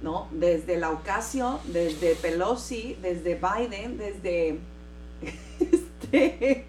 [0.01, 0.27] ¿no?
[0.31, 4.59] Desde la Ocasio, desde Pelosi, desde Biden, desde...
[5.59, 6.65] este,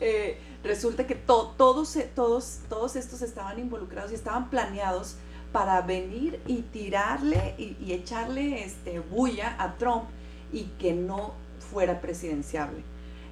[0.00, 5.16] eh, resulta que to- todos, todos, todos estos estaban involucrados y estaban planeados
[5.52, 10.04] para venir y tirarle y, y echarle este, bulla a Trump
[10.52, 11.34] y que no
[11.74, 12.78] fuera presidenciable.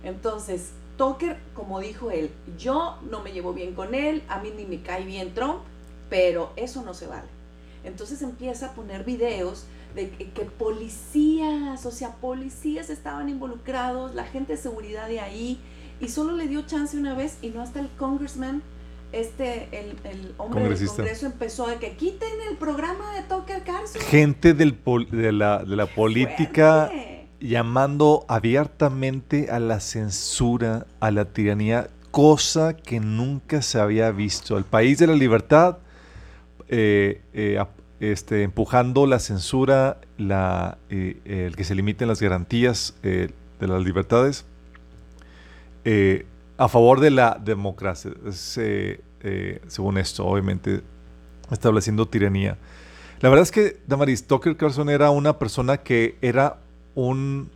[0.04, 4.66] Entonces, Tucker, como dijo él, yo no me llevo bien con él, a mí ni
[4.66, 5.60] me cae bien Trump,
[6.10, 7.28] pero eso no se vale.
[7.84, 14.24] Entonces empieza a poner videos de que, que policías, o sea, policías estaban involucrados, la
[14.24, 15.58] gente de seguridad de ahí,
[16.00, 18.62] y solo le dio chance una vez y no hasta el congressman,
[19.12, 24.00] este, el, el hombre del Congreso empezó de que quiten el programa de Tucker Carlson.
[24.02, 26.90] gente del pol- de la de la política.
[27.42, 34.64] Llamando abiertamente a la censura a la tiranía cosa que nunca se había visto el
[34.64, 35.78] país de la libertad
[36.68, 37.62] eh, eh,
[38.00, 44.44] este, empujando la censura, la, eh, el que se limiten las garantías de las libertades
[46.58, 48.12] a favor de la democracia.
[48.30, 50.82] Según esto, obviamente,
[51.50, 52.56] estableciendo tiranía.
[53.20, 56.61] La verdad es que Damaris Tucker Carlson era una persona que era
[56.94, 57.50] un,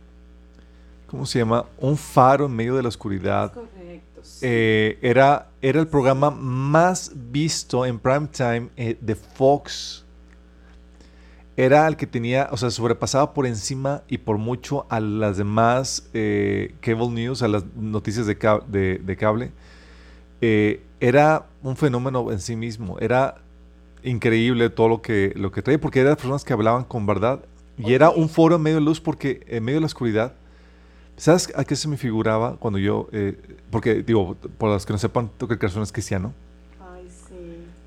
[1.07, 1.65] ¿cómo se llama?
[1.79, 3.53] Un faro en medio de la oscuridad.
[3.53, 4.21] Correcto.
[4.23, 4.39] sí.
[4.43, 10.03] Eh, era, era el programa más visto en prime time eh, de Fox.
[11.55, 16.07] Era el que tenía, o sea, sobrepasaba por encima y por mucho a las demás
[16.13, 19.51] eh, cable news, a las noticias de, ca- de- de cable.
[20.99, 22.97] Era un fenómeno en sí mismo.
[22.99, 23.35] Era
[24.03, 27.39] increíble todo lo que, lo que traía, porque eran personas que hablaban con verdad.
[27.77, 30.33] Y era un foro en medio de luz, porque en medio de la oscuridad.
[31.15, 33.35] ¿Sabes a qué se me figuraba cuando yo, eh,
[33.71, 36.31] porque digo, por los que no sepan, Tucker Carlson es cristiano
[36.79, 37.35] Ay, sí.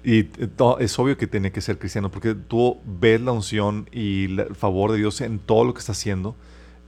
[0.02, 0.48] y eh,
[0.80, 4.56] es obvio que tiene que ser cristiano porque tú ves la unción y la- el
[4.56, 6.34] favor de Dios en todo lo que está haciendo,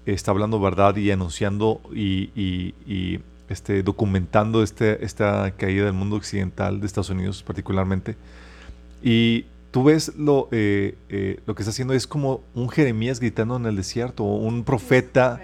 [0.04, 6.16] está hablando verdad y anunciando y, y- y, este, documentando este, esta caída del mundo
[6.16, 8.16] occidental de Estados Unidos particularmente
[9.00, 13.56] y tú ves lo, eh, eh, lo que está haciendo es como un Jeremías gritando
[13.56, 15.40] en el desierto, o un profeta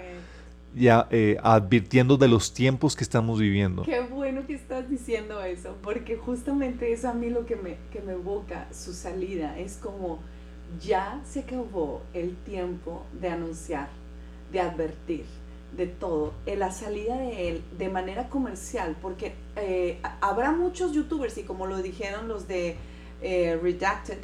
[0.75, 3.83] ya eh, advirtiendo de los tiempos que estamos viviendo.
[3.83, 8.01] Qué bueno que estás diciendo eso, porque justamente es a mí lo que me, que
[8.01, 9.57] me evoca su salida.
[9.57, 10.19] Es como
[10.79, 13.89] ya se acabó el tiempo de anunciar,
[14.51, 15.25] de advertir,
[15.75, 16.33] de todo.
[16.45, 21.65] En la salida de él de manera comercial, porque eh, habrá muchos youtubers y como
[21.65, 22.77] lo dijeron los de
[23.21, 24.19] eh, Redacted,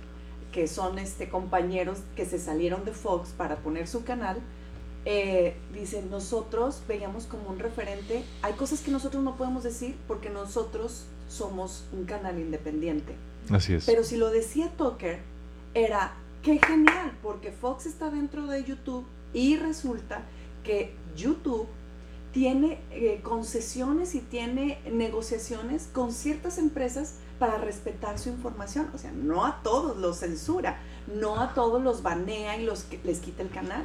[0.51, 4.37] que son este, compañeros que se salieron de Fox para poner su canal,
[5.07, 10.29] eh, dicen, nosotros veíamos como un referente, hay cosas que nosotros no podemos decir porque
[10.29, 13.13] nosotros somos un canal independiente.
[13.49, 13.85] Así es.
[13.85, 15.19] Pero si lo decía Tucker,
[15.75, 20.23] era, qué genial, porque Fox está dentro de YouTube y resulta
[20.63, 21.67] que YouTube
[22.31, 28.89] tiene eh, concesiones y tiene negociaciones con ciertas empresas para respetar su información.
[28.93, 30.79] O sea, no a todos los censura,
[31.13, 33.83] no a todos los banea y los les quita el canal.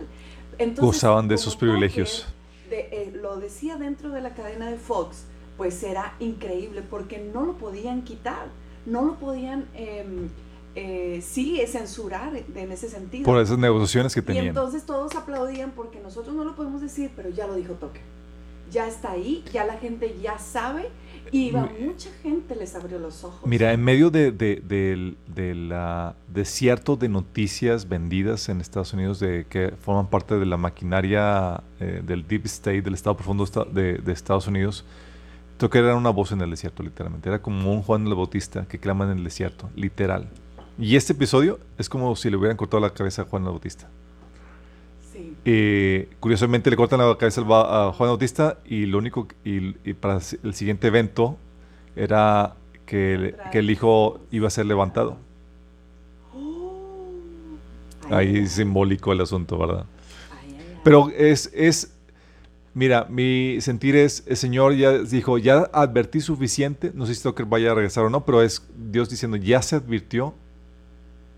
[0.59, 2.27] Entonces, Gozaban de esos privilegios.
[2.69, 5.25] De, eh, lo decía dentro de la cadena de Fox,
[5.57, 8.47] pues era increíble porque no lo podían quitar,
[8.87, 10.29] no lo podían, em,
[10.75, 13.25] eh, sí, censurar en ese sentido.
[13.25, 14.47] Por esas negociaciones que Y tenían.
[14.49, 18.01] entonces todos aplaudían porque nosotros no lo podemos decir, pero ya lo dijo Toque.
[18.71, 20.89] Ya está ahí, ya la gente ya sabe
[21.33, 23.40] y mucha gente les abrió los ojos.
[23.47, 29.21] Mira, en medio de, de- del de la desierto de noticias vendidas en Estados Unidos
[29.21, 33.95] de que forman parte de la maquinaria eh, del Deep State, del Estado Profundo de,
[33.99, 34.85] de Estados Unidos,
[35.59, 37.29] Tucker era una voz en el desierto, literalmente.
[37.29, 40.29] Era como un Juan el Bautista que clama en el desierto, literal.
[40.79, 43.88] Y este episodio es como si le hubieran cortado la cabeza a Juan el Bautista.
[45.20, 45.37] Sí.
[45.44, 50.18] Eh, curiosamente le cortan la cabeza a Juan Bautista y lo único y, y para
[50.42, 51.37] el siguiente evento
[51.96, 52.56] era
[52.87, 55.18] que, el- que el hijo iba a ser levantado.
[56.35, 57.56] Oh.
[58.11, 59.87] Ahí ay, simbólico el asunto, ¿verdad?
[60.83, 61.92] Pero es, es
[62.72, 67.42] Mira, mi sentir es, el Señor ya dijo, ya advertí suficiente, no sé si que
[67.42, 70.35] vaya a regresar o no, pero es Dios diciendo, ya se advirtió,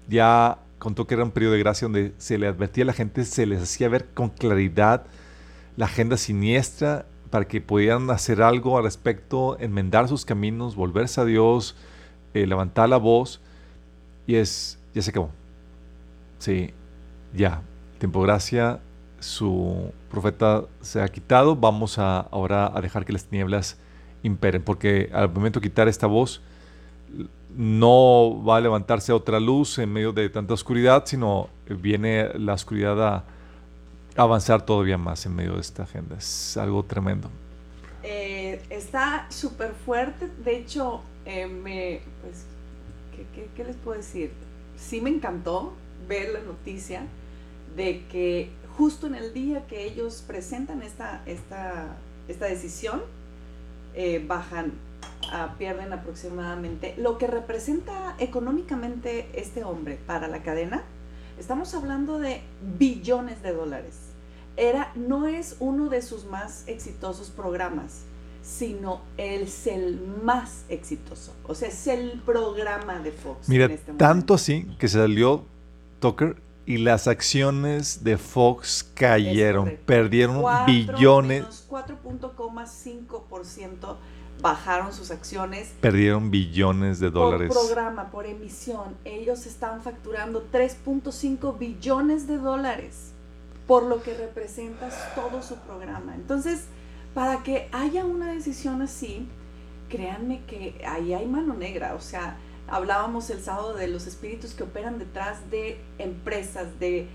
[0.08, 3.24] ya contó que era un periodo de gracia donde se le advertía a la gente,
[3.24, 5.04] se les hacía ver con claridad
[5.76, 11.24] la agenda siniestra para que pudieran hacer algo al respecto, enmendar sus caminos, volverse a
[11.24, 11.76] Dios,
[12.34, 13.40] eh, levantar la voz,
[14.26, 15.30] y es, ya se acabó.
[16.40, 16.72] Sí,
[17.32, 17.62] ya,
[18.00, 18.80] tiempo gracia,
[19.20, 23.78] su profeta se ha quitado, vamos a, ahora a dejar que las tinieblas
[24.24, 26.42] imperen, porque al momento de quitar esta voz,
[27.56, 33.02] no va a levantarse otra luz en medio de tanta oscuridad, sino viene la oscuridad
[33.02, 33.24] a
[34.16, 36.16] avanzar todavía más en medio de esta agenda.
[36.16, 37.30] Es algo tremendo.
[38.02, 42.46] Eh, está súper fuerte, de hecho, eh, me, pues,
[43.54, 44.32] ¿qué, les puedo decir?
[44.76, 45.72] Sí me encantó
[46.08, 47.06] ver la noticia
[47.76, 53.02] de que justo en el día que ellos presentan esta, esta, esta decisión,
[53.94, 54.72] eh, bajan,
[55.32, 60.82] a, pierden aproximadamente lo que representa económicamente este hombre para la cadena.
[61.38, 62.42] Estamos hablando de
[62.78, 63.96] billones de dólares.
[64.56, 68.02] Era, no es uno de sus más exitosos programas,
[68.42, 71.34] sino es el más exitoso.
[71.44, 73.48] O sea, es el programa de Fox.
[73.48, 75.46] Mira, este tanto así que se salió
[76.00, 76.36] Tucker
[76.66, 81.66] y las acciones de Fox cayeron, perdieron billones.
[81.68, 83.96] 4.5%
[84.40, 85.72] bajaron sus acciones.
[85.80, 87.52] Perdieron billones de dólares.
[87.52, 93.12] Por programa, por emisión, ellos están facturando 3.5 billones de dólares
[93.66, 96.14] por lo que representa todo su programa.
[96.14, 96.66] Entonces,
[97.14, 99.28] para que haya una decisión así,
[99.88, 102.36] créanme que ahí hay mano negra, o sea,
[102.68, 107.08] hablábamos el sábado de los espíritus que operan detrás de empresas, de,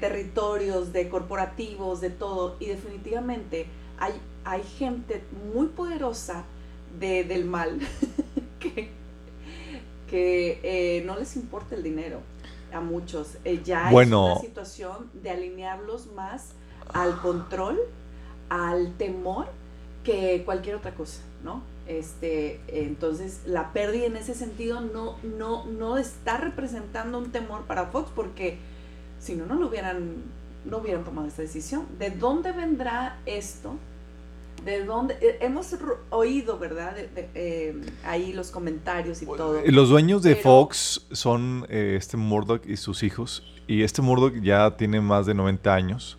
[0.00, 2.56] territorios, de corporativos, de todo.
[2.60, 3.66] Y definitivamente
[3.98, 4.12] hay,
[4.44, 5.22] hay gente
[5.54, 6.44] muy poderosa
[6.98, 7.78] de, del mal
[8.60, 8.90] que,
[10.08, 12.20] que eh, no les importa el dinero
[12.72, 13.36] a muchos.
[13.44, 16.50] Eh, ya es una situación de alinearlos más
[16.92, 17.78] al control,
[18.48, 19.46] al temor,
[20.04, 21.62] que cualquier otra cosa, ¿no?
[21.86, 27.86] Este, entonces, la pérdida en ese sentido no, no, no está representando un temor para
[27.86, 28.58] Fox porque
[29.20, 30.16] si no, no lo hubieran,
[30.64, 31.86] no hubieran tomado esta decisión.
[31.98, 33.76] ¿De dónde vendrá esto?
[34.64, 35.14] ¿De dónde?
[35.20, 35.74] Eh, hemos
[36.10, 36.94] oído, ¿verdad?
[36.96, 39.60] Eh, ahí los comentarios y todo.
[39.66, 43.42] Los dueños de Fox son eh, este Murdoch y sus hijos.
[43.66, 46.18] Y este Murdoch ya tiene más de 90 años.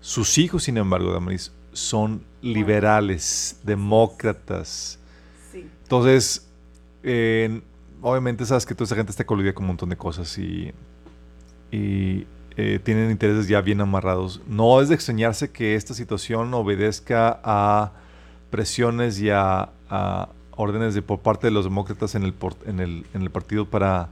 [0.00, 4.98] Sus hijos, sin embargo, Damaris, son liberales, demócratas.
[5.52, 6.48] Entonces,
[8.02, 10.72] obviamente sabes que toda esa gente está coludida con un montón de cosas y,
[12.56, 14.40] eh, tienen intereses ya bien amarrados.
[14.46, 17.92] No es de extrañarse que esta situación obedezca a
[18.50, 19.70] presiones y a,
[20.52, 24.08] órdenes de, por parte de los demócratas en el, en el, en el partido para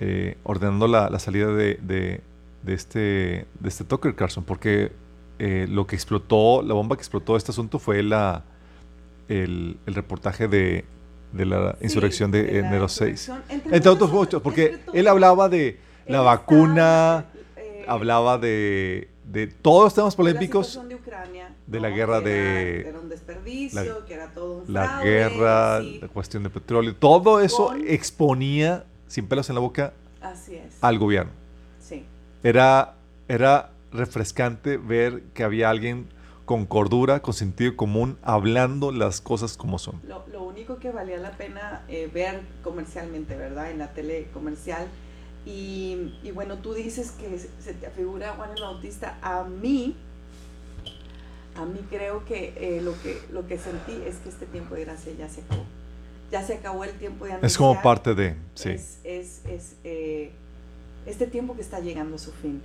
[0.00, 4.90] eh, ordenando la, salida de, de, este, de este Tucker Carlson, porque
[5.38, 8.42] eh, lo que explotó, la bomba que explotó este asunto fue la,
[9.28, 10.84] el, reportaje de,
[11.32, 13.30] la insurrección de, enero 6.
[13.48, 17.26] Entre, otros muchos, porque él hablaba de la vacuna,
[17.86, 20.80] hablaba de, de todos los temas polémicos.
[21.66, 22.88] De, la guerra de...
[22.88, 27.40] Era un desperdicio, la, que era todo un La guerra, la cuestión de petróleo, todo
[27.40, 29.94] eso exponía, sin pelos en la boca,
[30.80, 31.32] al gobierno.
[31.80, 32.04] Sí.
[32.42, 32.94] Era,
[33.28, 36.08] era refrescante ver que había alguien
[36.44, 40.00] con cordura, con sentido común, hablando las cosas como son.
[40.06, 43.70] Lo, único que valía la pena eh, ver comercialmente, ¿verdad?
[43.70, 44.86] En la tele comercial.
[45.44, 49.18] Y, bueno, tú dices que se te afigura Juan el Bautista.
[49.22, 49.96] A mí,
[51.56, 54.84] a mí creo que, eh, lo que lo que sentí es que este tiempo de
[54.84, 55.64] gracia ya se acabó.
[56.30, 57.50] Ya se acabó el tiempo de anunciar.
[57.50, 58.70] Es como parte de, sí.
[58.70, 60.30] Es, es, eh,
[61.06, 62.62] este tiempo que está llegando a su fin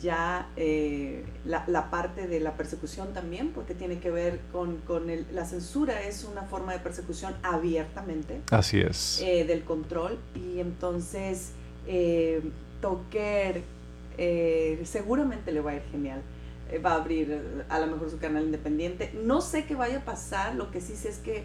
[0.00, 5.26] ya eh, la, parte de la persecución también, porque tiene que ver con, con el,
[5.32, 8.40] la censura, es una forma de persecución abiertamente.
[8.50, 9.20] Así es.
[9.22, 10.18] Eh, del control.
[10.34, 11.52] Y entonces,
[11.86, 12.42] eh,
[12.80, 13.62] Toker
[14.18, 16.22] eh, seguramente le va a ir genial.
[16.84, 19.12] va a abrir a lo mejor su canal independiente.
[19.24, 21.44] No sé qué vaya a pasar, lo que sí sé es que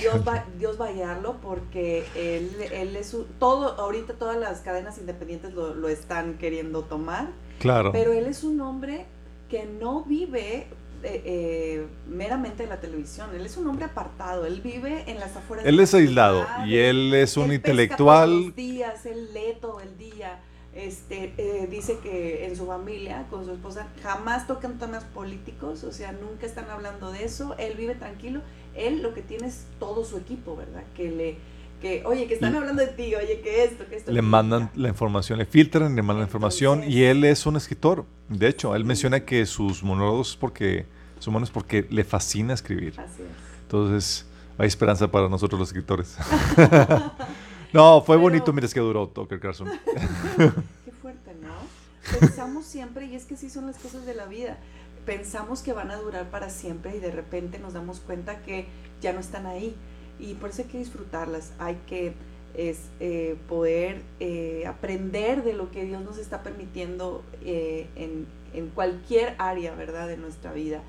[0.00, 4.96] Dios va, Dios va a guiarlo porque él, él es todo, ahorita todas las cadenas
[4.98, 7.92] independientes lo, lo están queriendo tomar Claro.
[7.92, 9.06] Pero él es un hombre
[9.48, 10.66] que no vive
[11.02, 13.30] eh, eh, meramente en la televisión.
[13.34, 14.46] Él es un hombre apartado.
[14.46, 15.64] Él vive en las afueras.
[15.66, 18.54] Él es aislado y él es un intelectual.
[18.54, 20.40] días, él lee todo el día.
[20.74, 25.90] este, eh, dice que en su familia, con su esposa, jamás tocan temas políticos, o
[25.90, 28.42] sea, nunca están hablando de eso, él vive tranquilo,
[28.76, 30.84] él lo que tiene es todo su equipo, ¿verdad?
[30.94, 31.38] Que le,
[31.80, 34.12] que, oye, que están hablando de ti, oye, que esto, que esto.
[34.12, 38.04] Le mandan la información, le filtran, le mandan la información y él es un escritor.
[38.28, 40.86] De hecho, él menciona que sus monólogos porque,
[41.18, 42.94] son buenos porque le fascina escribir.
[42.98, 43.28] Así es.
[43.62, 44.26] Entonces,
[44.58, 46.16] hay esperanza para nosotros los escritores.
[47.72, 49.68] No, fue bonito mientras que duró Tucker Carlson.
[50.84, 52.18] Qué fuerte, ¿no?
[52.18, 54.56] Pensamos siempre, y es que sí son las cosas de la vida,
[55.04, 58.66] pensamos que van a durar para siempre y de repente nos damos cuenta que
[59.00, 59.76] ya no están ahí.
[60.18, 62.14] Y por eso hay que disfrutarlas, hay que
[62.58, 68.68] es, eh, poder eh, aprender de lo que Dios nos está permitiendo eh, en, en,
[68.70, 70.82] cualquier área, ¿verdad?, de nuestra vida.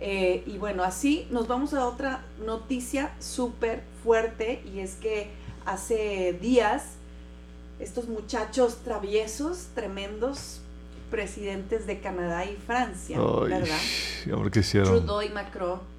[0.00, 5.28] y bueno, así nos vamos a otra noticia súper fuerte y es que
[5.66, 6.92] hace días,
[7.80, 10.60] estos muchachos traviesos, tremendos
[11.10, 13.78] presidentes de Canadá y Francia, ¿verdad?
[14.84, 15.97] Trudeau y Macron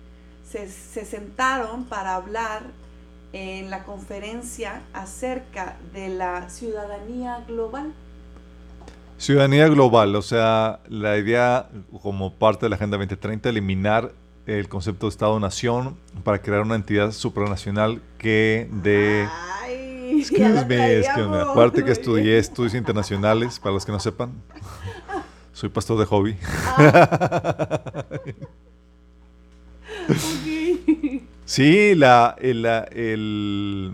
[0.52, 2.64] se, se sentaron para hablar
[3.34, 7.94] en la conferencia acerca de la ciudadanía global.
[9.18, 11.70] Ciudadanía global, o sea, la idea
[12.02, 14.14] como parte de la Agenda 2030, eliminar
[14.46, 19.28] el concepto de Estado-Nación para crear una entidad supranacional que de...
[19.62, 24.32] Ay, excuse me, Aparte que estudié estudios internacionales, para los que no sepan.
[25.54, 26.38] Soy pastor de hobby.
[26.78, 28.06] Ah.
[31.46, 33.92] Sí, la, el, el,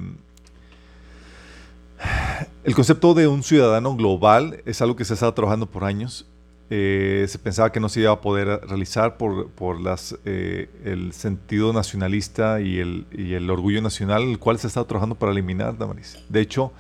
[2.64, 6.26] el, concepto de un ciudadano global es algo que se estado trabajando por años
[6.72, 11.14] eh, se pensaba que no se iba a poder realizar por, por las, eh, el
[11.14, 15.78] sentido nacionalista y el, y el, orgullo nacional, el cual se estado trabajando para eliminar,
[15.78, 16.18] Damaris.
[16.28, 16.72] De hecho,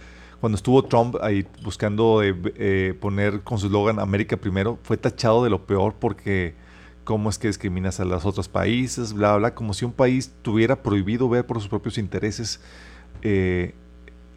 [0.42, 5.52] cuando estuvo Trump ahí buscando eh, poner con su eslogan América primero, fue tachado de
[5.52, 6.56] lo peor porque
[7.06, 10.84] cómo es que discriminas a los otros países, bla, bla, como si un país tuviera
[10.84, 12.60] prohibido ver por sus propios intereses,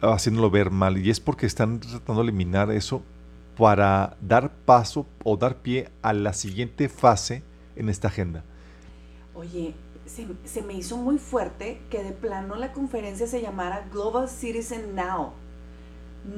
[0.01, 0.97] haciéndolo ver mal.
[0.97, 3.03] Y es porque están tratando de eliminar eso
[3.57, 7.43] para dar paso o dar pie a la siguiente fase
[7.75, 8.43] en esta agenda.
[9.35, 9.73] Oye,
[10.45, 15.33] se, me hizo muy fuerte que de plano la conferencia se llamara Global Citizen Now.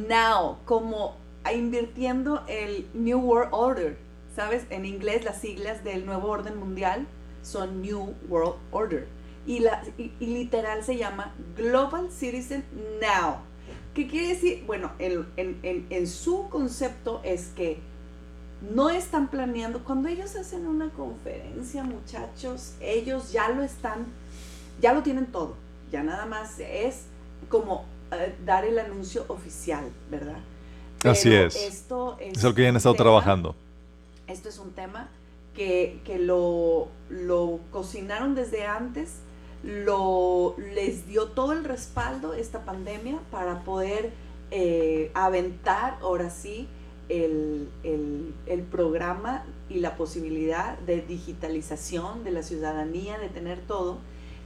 [0.07, 1.15] Now, como
[1.53, 3.97] invirtiendo el New World Order.
[4.35, 4.65] ¿Sabes?
[4.69, 7.05] En inglés las siglas del nuevo orden mundial
[7.43, 9.07] son New World Order.
[9.45, 12.63] Y, la, y literal se llama Global Citizen
[13.01, 13.37] Now.
[13.93, 14.63] ¿Qué quiere decir?
[14.65, 17.79] Bueno, en, su concepto es que
[18.73, 24.05] no están planeando, cuando ellos hacen una conferencia, muchachos, ellos ya lo están,
[24.79, 25.55] ya lo tienen todo,
[25.91, 27.05] ya nada más es
[27.49, 30.37] como eh, dar el anuncio oficial, ¿verdad?
[31.03, 31.55] Así es.
[31.55, 33.55] Esto es, lo que ya han estado trabajando.
[34.31, 35.09] Esto es un tema
[35.53, 39.17] que, lo, lo cocinaron desde antes,
[39.63, 44.11] lo, les dio todo el respaldo esta pandemia para poder
[44.49, 46.67] eh, aventar ahora sí
[47.09, 47.67] el,
[48.71, 53.97] programa y la posibilidad de digitalización de la ciudadanía, de tener todo.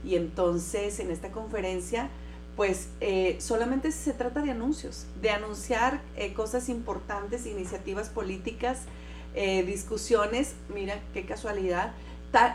[0.04, 2.10] Y entonces en esta conferencia,
[2.56, 8.80] pues eh, solamente se trata de anuncios, de anunciar eh, cosas importantes, iniciativas políticas,
[9.36, 11.92] discusiones, mira qué casualidad,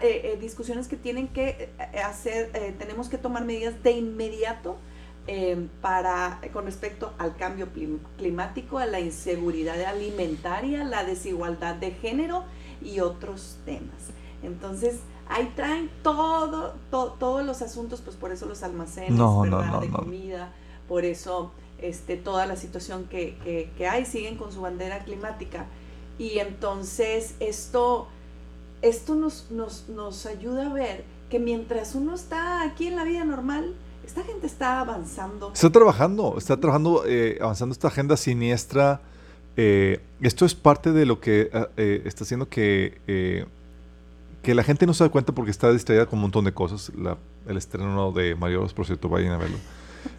[0.02, 4.78] eh, eh, discusiones que tienen que eh, hacer, tenemos que tomar medidas de inmediato
[5.82, 7.70] para, con respecto al cambio
[8.18, 12.44] climático, a la inseguridad alimentaria, la desigualdad de género
[12.84, 14.10] y otros temas.
[14.44, 20.52] Entonces, ahí traen todo, todos los asuntos, pues por eso los almacenes de comida,
[20.88, 25.66] por eso este, toda la situación que, que, que hay, siguen con su bandera climática.
[26.22, 28.08] Y entonces esto
[28.84, 33.26] esto nos, nos, nos ayuda a ver que mientras uno está aquí en la vida
[33.26, 33.74] normal,
[34.06, 35.52] esta gente está avanzando.
[35.52, 39.02] Está trabajando, está trabajando, eh, avanzando esta agenda siniestra.
[39.58, 43.48] Eh, esto es parte de lo que eh, está haciendo que,
[44.44, 46.92] que la gente no se da cuenta porque está distraída con un montón de cosas.
[47.48, 49.58] el estreno de Mario por cierto, vayan a verlo.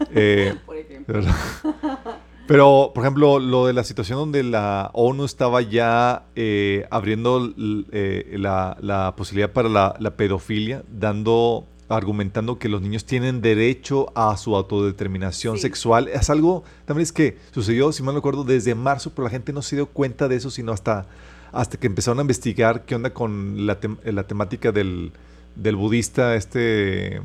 [0.65, 1.21] por ejemplo.
[2.45, 7.53] Pero, por ejemplo, lo de la situación donde la ONU estaba ya eh, abriendo
[7.91, 14.57] eh, la, posibilidad para la, pedofilia, dando, argumentando que los niños tienen derecho a su
[14.57, 19.23] autodeterminación sexual, es algo también es que sucedió, si mal no recuerdo, desde marzo, pero
[19.25, 21.05] la gente no se dio cuenta de eso, sino hasta,
[21.53, 25.13] hasta que empezaron a investigar qué onda con la, temática del,
[25.55, 27.21] budista, este, eh,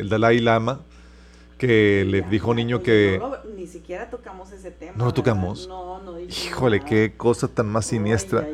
[0.00, 0.80] el Dalai Lama
[1.62, 3.22] que le dijo un niño que...
[3.56, 4.94] ni siquiera tocamos ese tema.
[4.96, 5.68] ¿No lo tocamos?
[5.68, 8.44] No, no Híjole, qué cosa tan más siniestra.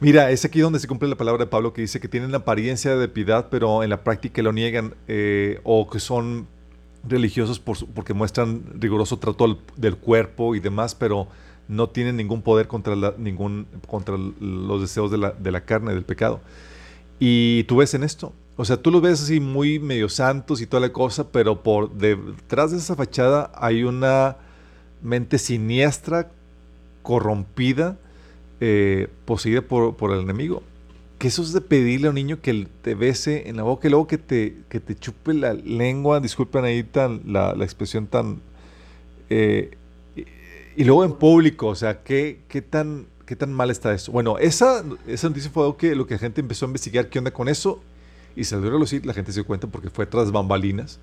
[0.00, 2.38] Mira, es aquí donde se cumple la palabra de Pablo que dice que tienen la
[2.38, 6.46] apariencia de piedad, pero en la práctica lo niegan eh, o que son
[7.06, 11.28] religiosos por, porque muestran riguroso trato del cuerpo y demás, pero
[11.68, 15.92] no tienen ningún poder contra, la, ningún, contra los deseos de la, de la carne,
[15.92, 16.40] del pecado.
[17.18, 20.66] Y tú ves en esto, o sea, tú los ves así muy medio santos y
[20.66, 24.36] toda la cosa, pero por detrás de esa fachada hay una
[25.00, 26.28] mente siniestra,
[27.04, 27.96] corrompida,
[28.60, 30.64] eh, poseída por, por, el enemigo.
[31.18, 33.92] Que eso es de pedirle a un niño que te bese en la boca y
[33.92, 38.40] luego que te, que te chupe la lengua, disculpen ahí tan, la, la expresión tan...
[39.30, 39.70] Eh,
[40.76, 44.10] y, luego en público, o sea, ¿qué, qué, tan, ¿qué tan mal está eso?
[44.10, 47.20] Bueno, esa, esa noticia fue algo que lo que la gente empezó a investigar, qué
[47.20, 47.84] onda con eso
[48.38, 51.00] y salió a relucir, la gente se dio cuenta porque fue tras bambalinas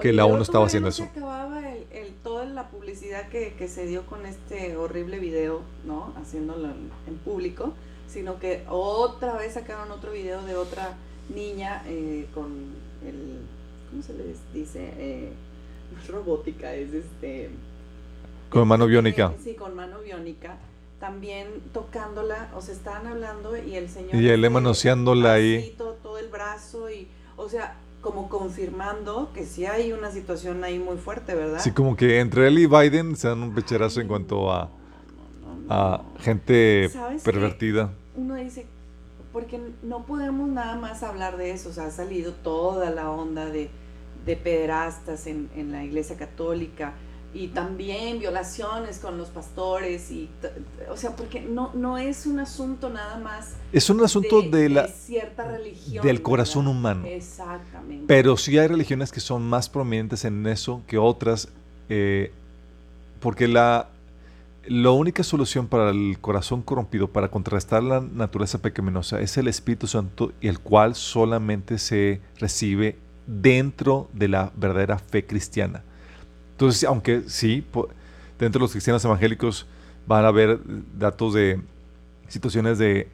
[0.00, 1.02] que la ONU estaba haciendo eso.
[1.02, 6.12] Se acababa el, toda la publicidad que, que, se dio con este horrible video, ¿no?
[6.16, 7.74] Haciéndolo en, público,
[8.06, 10.96] sino que otra vez sacaron otro video de otra
[11.34, 12.52] niña eh, con
[13.04, 13.40] el,
[13.90, 14.92] ¿cómo se les dice?
[14.96, 15.32] Eh,
[16.08, 17.50] robótica, es este...
[18.48, 19.34] Con mano biónica.
[19.42, 20.56] Sí, con mano biónica
[21.06, 24.16] también tocándola, o sea, estaban hablando y el señor...
[24.16, 25.72] Y él este, manoseándola ahí.
[25.78, 30.96] Todo, el brazo y, o sea, como confirmando que sí hay una situación ahí muy
[30.96, 31.60] fuerte, ¿verdad?
[31.60, 34.68] Sí, como que entre él y Biden se dan un pecherazo en cuanto a,
[35.68, 36.90] a gente
[37.24, 37.92] pervertida.
[38.16, 38.66] Uno dice,
[39.32, 43.46] porque no podemos nada más hablar de eso, o sea, ha salido toda la onda
[43.46, 43.70] de,
[44.24, 46.94] de pederastas en, en la iglesia católica,
[47.36, 50.28] y también violaciones con los pastores y
[50.88, 54.88] o sea porque no no es un asunto nada más es un asunto de, la
[54.88, 57.04] cierta religión del corazón humano.
[57.06, 58.04] Exactamente.
[58.06, 61.48] Pero sí hay religiones que son más prominentes en eso que otras
[61.88, 62.32] eh,
[63.20, 63.90] porque la
[64.66, 69.86] la única solución para el corazón corrompido para contrarrestar la naturaleza pecaminosa es el Espíritu
[69.86, 75.84] Santo el cual solamente se recibe dentro de la verdadera fe cristiana
[76.56, 77.62] entonces, aunque sí,
[78.38, 79.66] dentro de los cristianos evangélicos
[80.06, 80.58] van a haber
[80.98, 81.60] datos de
[82.28, 83.08] situaciones de,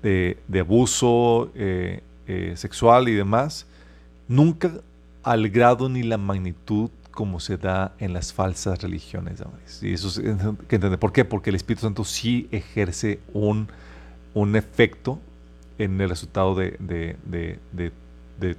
[0.00, 3.66] de, abuso eh, eh, sexual y demás,
[4.28, 4.70] nunca
[5.24, 9.42] al grado ni la magnitud como se da en las falsas religiones.
[9.82, 10.20] Y eso es
[10.68, 11.00] que entender.
[11.00, 11.24] ¿Por qué?
[11.24, 13.66] Porque el Espíritu Santo sí ejerce un,
[14.34, 15.18] un efecto
[15.78, 17.92] en el resultado de, de
[18.38, 18.56] de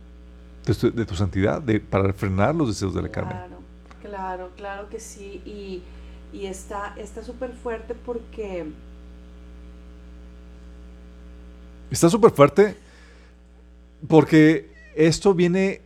[0.66, 3.32] tu, santidad, de, para frenar los deseos de la carne.
[3.32, 3.58] Claro,
[4.02, 5.42] claro, claro que sí.
[5.46, 5.84] Y,
[6.34, 8.66] y está súper fuerte porque...
[11.92, 12.76] Está súper fuerte
[14.08, 15.82] porque esto viene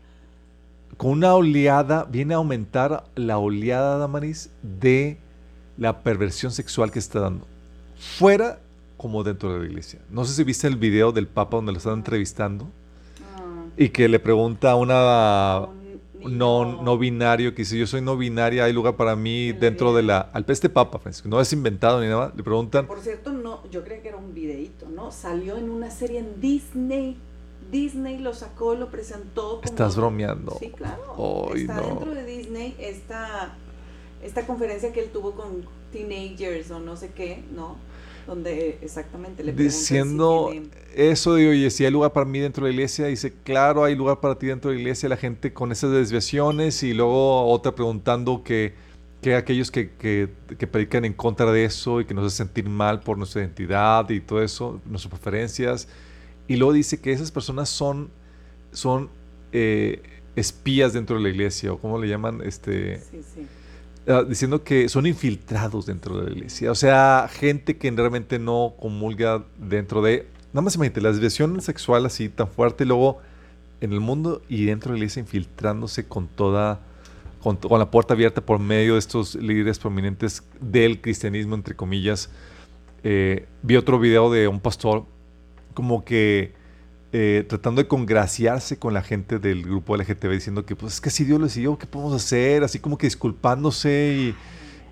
[0.98, 5.18] con una oleada, viene a aumentar la oleada, Damaris, de
[5.78, 7.48] la perversión sexual que está dando.
[8.18, 8.60] Fuera
[8.98, 10.00] como dentro de la iglesia.
[10.10, 12.70] No sé si viste el video del Papa donde lo están entrevistando
[13.80, 15.70] y que le pregunta a una
[16.28, 20.04] no, no binario que dice, yo soy no binaria, hay lugar para mí dentro de
[20.04, 20.20] la...
[20.20, 22.88] Al peste papa, Francisco, no es inventado ni nada, le preguntan...
[22.88, 25.14] Por cierto, no, yo creo que era un videíto, ¿no?
[25.14, 27.18] Salió en una serie en Disney.
[27.72, 29.62] Disney lo sacó, lo presentó.
[29.64, 30.58] Estás bromeando.
[30.60, 31.54] Sí, claro.
[31.56, 33.56] Está dentro de Disney esta,
[34.22, 37.78] esta conferencia que él tuvo con teenagers o no sé qué, ¿no?
[38.28, 40.52] Donde exactamente le Diciendo
[40.96, 43.96] eso de, oye, si hay lugar para mí dentro de la iglesia, dice, claro, hay
[43.96, 47.74] lugar para ti dentro de la iglesia, la gente con esas desviaciones y luego otra
[47.76, 48.74] preguntando que,
[49.22, 52.70] que aquellos que, que, que, predican en contra de eso y que nos hacen sentir
[52.70, 55.88] mal por nuestra identidad y todo eso, nuestras preferencias.
[56.48, 58.10] Y luego dice que esas personas son,
[58.72, 59.10] son
[59.52, 60.02] eh,
[60.36, 63.00] espías dentro de la iglesia, o cómo le llaman, este...
[63.00, 63.48] Sí, sí
[64.08, 66.72] Ah, diciendo que son infiltrados dentro de la iglesia.
[66.72, 70.28] O sea, gente que realmente no comulga dentro de...
[70.52, 73.20] Nada más imagínate, la desviación sexual así tan fuerte y luego
[73.82, 76.80] en el mundo y dentro de la iglesia infiltrándose con toda...
[77.42, 82.30] Con, la puerta abierta por medio de estos líderes prominentes del cristianismo, entre comillas.
[83.04, 85.06] Eh, vi otro video de un pastor
[85.74, 86.54] como que
[87.12, 91.10] eh, tratando de congraciarse con la gente del grupo LGTB diciendo que pues es que
[91.10, 92.64] si Dios lo decidió, ¿qué podemos hacer?
[92.64, 94.36] Así como que disculpándose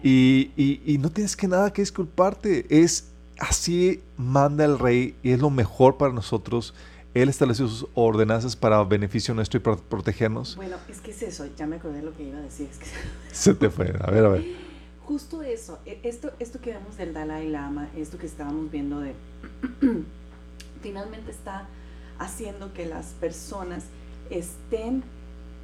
[0.02, 2.66] y, y, no tienes que nada que disculparte.
[2.70, 6.74] Es así manda el rey y es lo mejor para nosotros.
[7.14, 10.56] Él estableció sus ordenanzas para beneficio nuestro y para protegernos.
[10.56, 12.68] Bueno, es que es eso, ya me acordé de lo que iba a decir.
[13.32, 14.44] Se te fue, a ver, a ver.
[15.06, 19.14] Justo eso, e, esto, esto que vemos del Dalai Lama, esto que estábamos viendo de...
[20.82, 21.68] finalmente está
[22.20, 23.86] haciendo que las personas
[24.30, 25.04] estén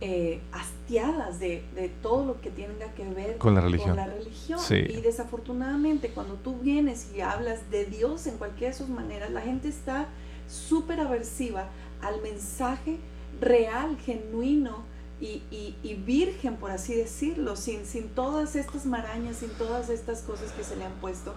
[0.01, 3.95] eh, hastiadas de, de, todo lo que tenga que ver con la religión.
[3.95, 4.59] la religión.
[4.69, 9.41] Y desafortunadamente cuando tú vienes y hablas de Dios en cualquiera de sus maneras, la
[9.41, 10.07] gente está
[10.49, 11.69] súper aversiva
[12.01, 12.97] al mensaje
[13.39, 14.83] real, genuino
[15.21, 15.41] y,
[15.81, 20.65] y, virgen, por así decirlo, sin, sin todas estas marañas, sin todas estas cosas que
[20.65, 21.33] se le han puesto.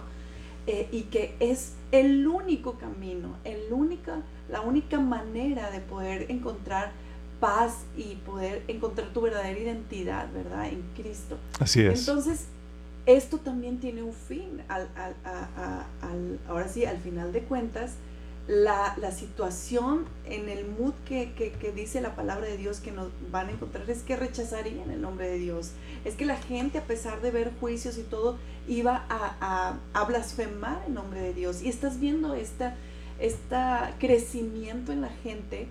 [0.65, 6.91] Eh, y que es el único camino, el única, la única manera de poder encontrar
[7.39, 10.67] paz y poder encontrar tu verdadera identidad, ¿verdad?
[10.67, 11.37] En Cristo.
[11.59, 11.99] Así es.
[11.99, 12.45] Entonces,
[13.05, 14.61] esto también tiene un fin.
[14.67, 14.87] Al,
[16.47, 17.93] ahora sí, al final de cuentas,
[18.47, 23.47] la, situación en el mood que, que, dice la palabra de Dios que nos van
[23.47, 25.71] a encontrar es que rechazarían el nombre de Dios.
[26.05, 28.37] Es que la gente, a pesar de ver juicios y todo,
[28.67, 31.61] iba a, a, blasfemar el nombre de Dios.
[31.61, 32.71] Y estás viendo este
[33.19, 35.67] esta crecimiento en la gente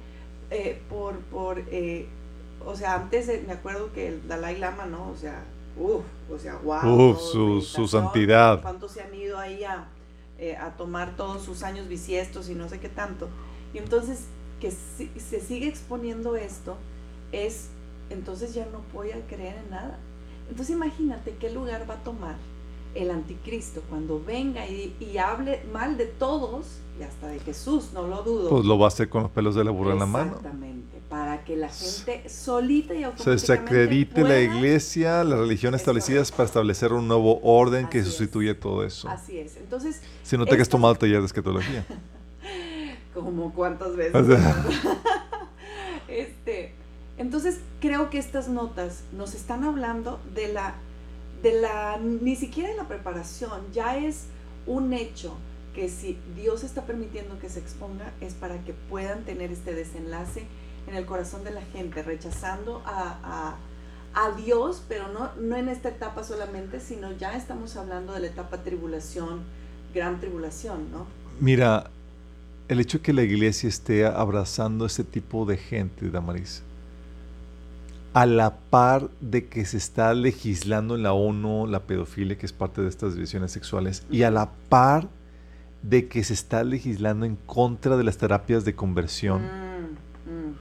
[0.50, 2.06] eh, por, por eh,
[2.64, 5.08] o sea, antes me acuerdo que el Dalai Lama, ¿no?
[5.10, 5.44] O sea,
[5.76, 7.16] uff, o sea, wow.
[7.16, 8.60] su, su, santidad.
[8.60, 9.86] ¿Cuántos se han ido ahí a,
[10.38, 13.28] eh, a tomar todos sus años bisiestos y no sé qué tanto?
[13.72, 14.24] Y entonces,
[14.60, 16.76] que se sigue exponiendo esto,
[17.30, 17.68] es,
[18.10, 19.98] entonces ya no voy a creer en nada.
[20.48, 22.36] Entonces imagínate qué lugar va a tomar
[22.94, 28.06] el anticristo cuando venga y, y hable mal de todos y hasta de Jesús, no
[28.06, 28.48] lo dudo.
[28.48, 30.36] Pues lo va a hacer con los pelos de la burra en la mano.
[30.36, 36.30] Exactamente, para que la gente solita y automáticamente Se desacredite la iglesia, las religiones establecidas
[36.32, 39.08] para establecer un nuevo orden que sustituye todo eso.
[39.08, 40.00] Así es, entonces...
[40.22, 41.86] Si no te has tomado el taller de escatología.
[43.14, 44.26] Como cuántas veces.
[46.08, 46.74] este,
[47.18, 50.74] entonces creo que estas notas nos están hablando de la,
[51.42, 54.26] de la, ni siquiera de la preparación, ya es
[54.66, 55.34] un hecho
[55.76, 60.46] que si Dios está permitiendo que se exponga es para que puedan tener este desenlace
[60.88, 63.58] en el corazón de la gente, rechazando a,
[64.38, 68.62] Dios, pero no, no en esta etapa solamente, sino ya estamos hablando de la etapa
[68.62, 69.40] tribulación,
[69.94, 71.06] gran tribulación, ¿no?
[71.38, 71.90] Mira,
[72.68, 76.62] el hecho de que la iglesia esté abrazando ese tipo de gente, Damaris,
[78.14, 82.54] a la par de que se está legislando en la ONU la pedofilia, que es
[82.54, 85.10] parte de estas divisiones sexuales, y a la par
[85.88, 89.42] de que se está legislando en contra de las terapias de conversión.
[89.42, 90.54] Mm, mm.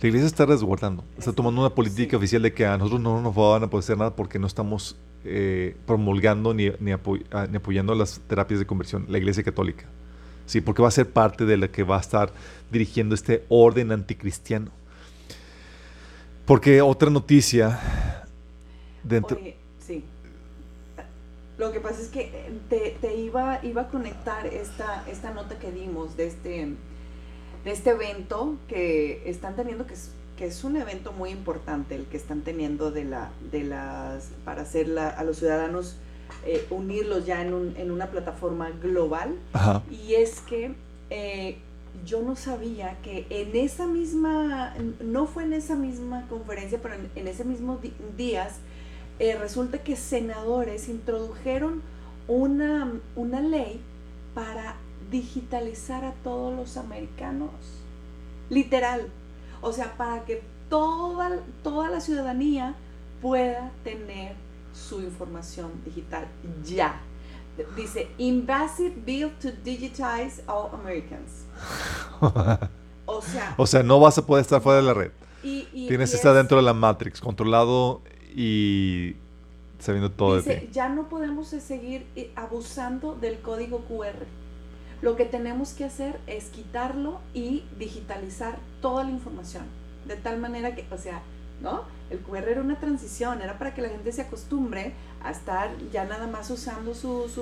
[0.00, 3.34] La iglesia está resguardando, está tomando una política oficial de que a nosotros no nos
[3.34, 7.94] van a poder hacer nada porque no estamos eh, promulgando ni, ni, ah, ni, apoyando
[7.94, 9.84] las terapias de conversión, la iglesia católica.
[10.46, 12.32] Sí, porque va a ser parte de la que va a estar
[12.70, 14.70] dirigiendo este orden anticristiano.
[16.46, 18.24] Porque otra noticia
[19.04, 19.38] dentro...
[21.58, 22.30] Lo que pasa es que
[22.70, 26.68] eh, te, iba, iba a conectar esta, esta nota que dimos de este,
[27.64, 32.06] de este evento que están teniendo, que es, que es un evento muy importante, el
[32.06, 35.96] que están teniendo de la, de las, para hacer a los ciudadanos
[36.44, 39.36] eh, unirlos ya en, un, en, una plataforma global.
[39.90, 40.74] Y es que
[41.10, 41.58] eh,
[42.04, 47.10] yo no sabía que en esa misma, no fue en esa misma conferencia, pero en,
[47.14, 47.78] en ese mismo
[48.16, 48.54] días,
[49.18, 51.82] eh, resulta que senadores introdujeron
[52.28, 53.80] una, una ley
[54.34, 54.76] para
[55.10, 57.50] digitalizar a todos los americanos.
[58.48, 59.08] Literal.
[59.60, 62.74] O sea, para que toda, toda la ciudadanía
[63.20, 64.34] pueda tener
[64.72, 66.26] su información digital
[66.64, 67.00] ya.
[67.76, 71.44] Dice, Invasive Bill to Digitize All Americans.
[73.06, 75.12] o sea, o sea, no vas a poder estar fuera de la red.
[75.42, 78.00] Tienes que estar dentro de la Matrix, controlado
[78.34, 79.16] y
[79.78, 80.68] sabiendo todo Dice, de ti.
[80.72, 84.26] Ya no podemos seguir eh, abusando del código QR.
[85.02, 89.64] Lo que tenemos que hacer es quitarlo y digitalizar toda la información.
[90.06, 91.22] De tal manera que, o sea,
[91.60, 91.82] ¿no?
[92.10, 96.04] El QR era una transición, era para que la gente se acostumbre a estar ya
[96.04, 97.32] nada más usando sus,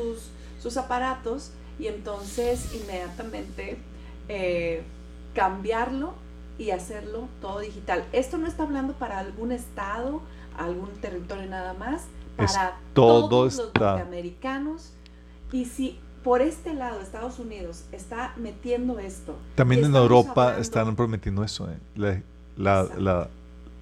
[0.61, 3.78] sus aparatos y entonces inmediatamente
[4.28, 4.82] eh,
[5.34, 6.14] cambiarlo
[6.59, 8.05] y hacerlo todo digital.
[8.12, 10.20] Esto no está hablando para algún estado,
[10.65, 12.05] algún territorio nada más,
[12.37, 14.93] para todos los norteamericanos.
[15.53, 19.37] Y si por este lado Estados Unidos está metiendo esto.
[19.55, 22.23] También en Europa están prometiendo eso, eh, la,
[22.57, 23.29] la, la,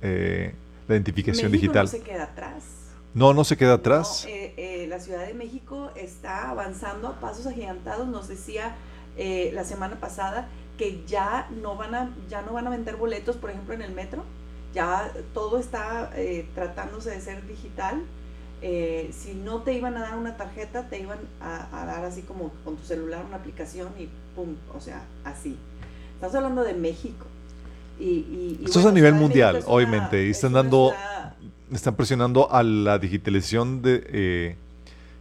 [0.02, 0.54] eh,
[0.86, 1.86] la, identificación México digital.
[1.86, 2.64] No se queda atrás.
[3.14, 4.24] No, no se queda atrás.
[4.28, 8.06] Eh, la Ciudad de México está avanzando a pasos agigantados.
[8.06, 8.76] Nos decía
[9.16, 13.50] la semana pasada que ya no van a ya no van a vender boletos, por
[13.50, 14.22] ejemplo, en el metro
[14.74, 18.02] ya todo está eh, tratándose de ser digital.
[18.60, 22.50] Eh, si no te iban a dar una tarjeta, te iban a, dar así como
[22.64, 25.56] con tu celular una aplicación y pum, o sea, así.
[26.14, 27.26] Estamos hablando de México.
[28.00, 30.92] Y, Esto es a nivel mundial, obviamente, y están dando,
[31.72, 34.06] están presionando a la digitalización de...
[34.06, 34.56] Eh,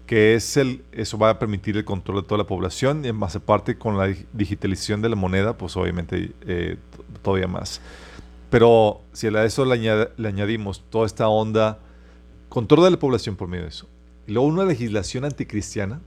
[0.07, 3.35] que es el, eso va a permitir el control de toda la población y más
[3.35, 6.77] aparte con la digitalización de la moneda, pues obviamente eh,
[7.21, 7.81] todavía más.
[8.49, 11.79] Pero si a eso le, añadimos toda esta onda,
[12.49, 13.87] control de la población por medio de eso,
[14.25, 15.99] y luego una legislación anticristiana,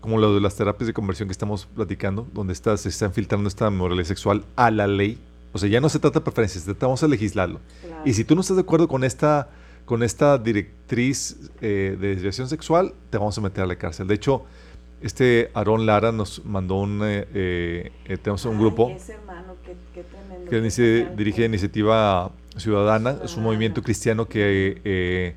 [0.00, 3.48] como lo de las terapias de conversión que estamos platicando, donde está, se está infiltrando
[3.48, 5.18] esta moralidad sexual a la ley,
[5.52, 7.60] o sea, ya no se trata de preferencias, tratamos de legislarlo.
[8.04, 9.48] Y si tú no estás de acuerdo con esta
[9.86, 14.06] con esta directriz eh, de desviación sexual, te vamos a meter a la cárcel.
[14.08, 14.44] De hecho,
[15.00, 18.94] este Aarón Lara nos mandó un, eh, eh, tenemos un grupo
[20.48, 20.60] que
[21.16, 25.36] dirige Iniciativa Ciudadana, es un movimiento cristiano que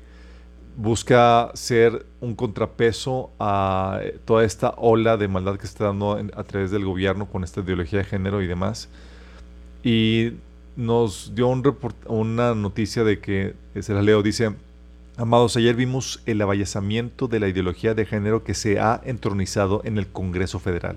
[0.76, 6.44] busca ser un contrapeso a toda esta ola de maldad que se está dando a
[6.44, 8.88] través del gobierno con esta ideología de género y demás.
[9.82, 10.32] Y
[10.76, 11.62] nos dio un
[12.06, 14.54] una noticia de que, eh, se la leo, dice,
[15.20, 19.98] amados, ayer vimos el avallazamiento de la ideología de género que se ha entronizado en
[19.98, 20.96] el Congreso Federal.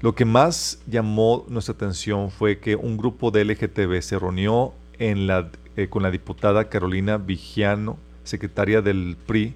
[0.00, 5.88] Lo que más llamó nuestra atención fue que un grupo de LGTB se reunió eh,
[5.90, 9.54] con la diputada Carolina Vigiano, secretaria del PRI,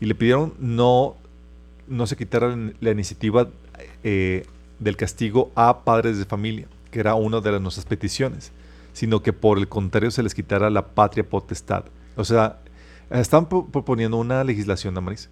[0.00, 1.16] y le pidieron no,
[1.88, 3.50] no se quitara la iniciativa
[4.04, 4.46] eh,
[4.78, 8.52] del castigo a padres de familia que era una de nuestras peticiones,
[8.94, 11.84] sino que por el contrario se les quitara la patria potestad.
[12.16, 12.60] O sea,
[13.10, 15.28] están proponiendo una legislación, Damaris,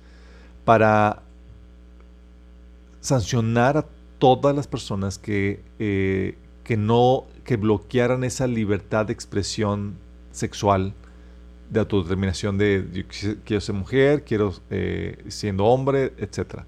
[0.65, 1.23] para
[3.01, 3.87] sancionar a
[4.19, 9.97] todas las personas que, eh, que no, que bloquearan esa libertad de expresión
[10.33, 10.95] sexual,
[11.71, 13.07] de autodeterminación de
[13.45, 16.67] quiero ser mujer, quiero eh, siendo hombre, etcétera.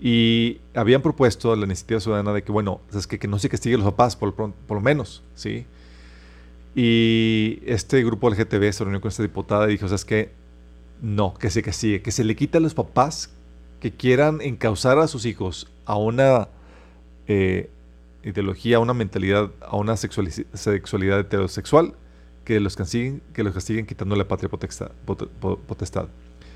[0.00, 3.74] Y habían propuesto la iniciativa ciudadana de que, bueno, es que, que no se castigue
[3.74, 5.66] a los papás, por, por, lo menos, ¿sí?
[6.74, 10.30] Y este grupo LGTB se reunió con esta diputada y dijo, ¿sabes qué?
[11.02, 13.30] No, que se castigue, que se le quite a los papás
[13.80, 16.48] que quieran encauzar a sus hijos a una
[17.26, 17.70] eh,
[18.22, 21.94] ideología, a una mentalidad, a una sexualidad heterosexual,
[22.44, 24.90] que los castiguen, que los castiguen quitando la patria potestad.
[25.04, 26.08] potestad.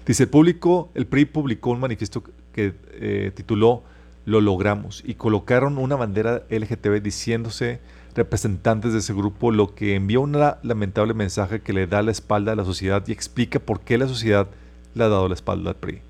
[0.07, 3.83] Dice, el público, el PRI publicó un manifiesto que eh, tituló
[4.27, 7.81] Lo logramos y colocaron una bandera LGTB diciéndose
[8.15, 12.53] representantes de ese grupo, lo que envía un lamentable mensaje que le da la espalda
[12.53, 14.49] a la sociedad y explica por qué la sociedad
[14.95, 16.01] le ha dado la espalda al PRI.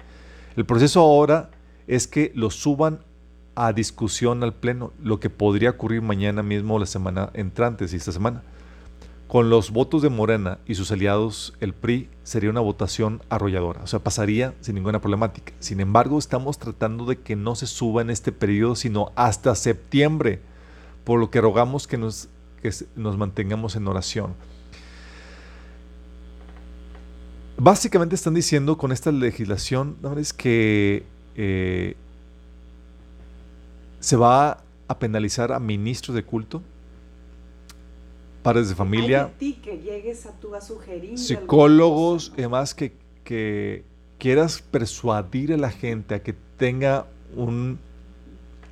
[0.57, 1.51] El proceso ahora
[1.87, 3.01] es que lo suban
[3.57, 7.97] a discusión al Pleno, lo que podría ocurrir mañana mismo o la semana entrante, si
[7.97, 8.43] esta semana.
[9.29, 13.87] Con los votos de Morena y sus aliados, el PRI sería una votación arrolladora, o
[13.87, 15.53] sea, pasaría sin ninguna problemática.
[15.59, 20.41] Sin embargo, estamos tratando de que no se suba en este periodo, sino hasta septiembre,
[21.05, 22.29] por lo que rogamos que nos,
[22.97, 24.35] nos mantengamos en oración.
[27.57, 31.05] Básicamente están diciendo con esta legislación es que
[31.37, 31.95] eh,
[34.01, 36.63] se va a penalizar a ministros de culto,
[38.43, 39.33] padres de familia,
[41.15, 42.93] psicólogos, además que,
[43.23, 43.85] que
[44.19, 47.79] quieras persuadir a la gente a que tenga un,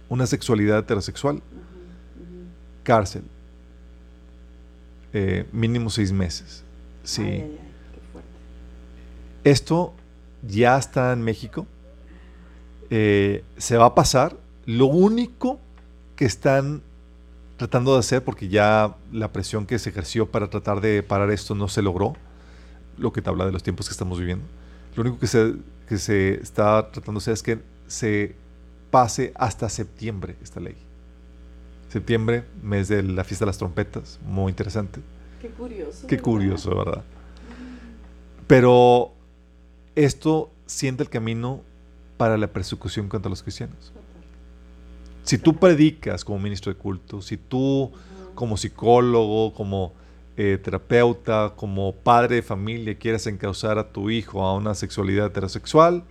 [0.08, 1.40] una sexualidad heterosexual,
[2.82, 3.22] cárcel,
[5.12, 6.64] eh, mínimo seis meses.
[7.04, 7.44] Sí.
[9.44, 9.92] Esto
[10.46, 11.66] ya está en México.
[12.90, 14.36] Eh, se va a pasar.
[14.66, 15.58] Lo único
[16.14, 16.82] que están
[17.56, 21.54] tratando de hacer, porque ya la presión que se ejerció para tratar de parar esto
[21.54, 22.14] no se logró,
[22.98, 24.44] lo que te habla de los tiempos que estamos viviendo.
[24.94, 25.54] Lo único que se,
[25.88, 28.34] que se está tratando de hacer es que se
[28.90, 30.76] pase hasta septiembre esta ley.
[31.92, 35.00] Septiembre, mes de la fiesta de las trompetas, muy interesante.
[35.42, 36.06] Qué curioso.
[36.06, 37.02] Qué curioso, ¿verdad?
[38.46, 39.12] Pero
[39.94, 41.60] esto siente el camino
[42.16, 43.92] para la persecución contra los cristianos.
[45.22, 47.92] Si tú predicas como ministro de culto, si tú
[48.34, 49.92] como psicólogo, como
[50.38, 56.04] eh, terapeuta, como padre de familia quieres encauzar a tu hijo a una sexualidad heterosexual,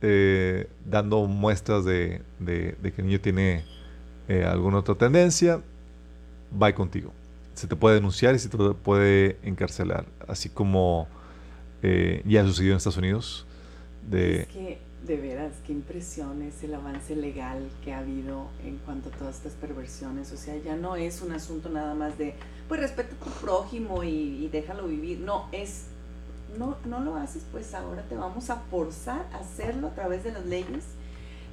[0.00, 3.64] eh, dando muestras de, que el niño tiene
[4.28, 5.60] eh, alguna otra tendencia,
[6.60, 7.12] va contigo.
[7.54, 11.06] Se te puede denunciar y se te puede encarcelar, así como
[12.24, 13.44] ya ha sucedido en Estados Unidos.
[14.08, 14.46] De,
[15.06, 19.36] de veras, qué impresión es el avance legal que ha habido en cuanto a todas
[19.36, 20.32] estas perversiones.
[20.32, 22.34] O sea, ya no es un asunto nada más de,
[22.68, 25.18] pues respeta a tu prójimo y, déjalo vivir.
[25.20, 25.86] No, es,
[26.56, 30.32] no, no lo haces, pues ahora te vamos a forzar a hacerlo a través de
[30.32, 30.84] las leyes.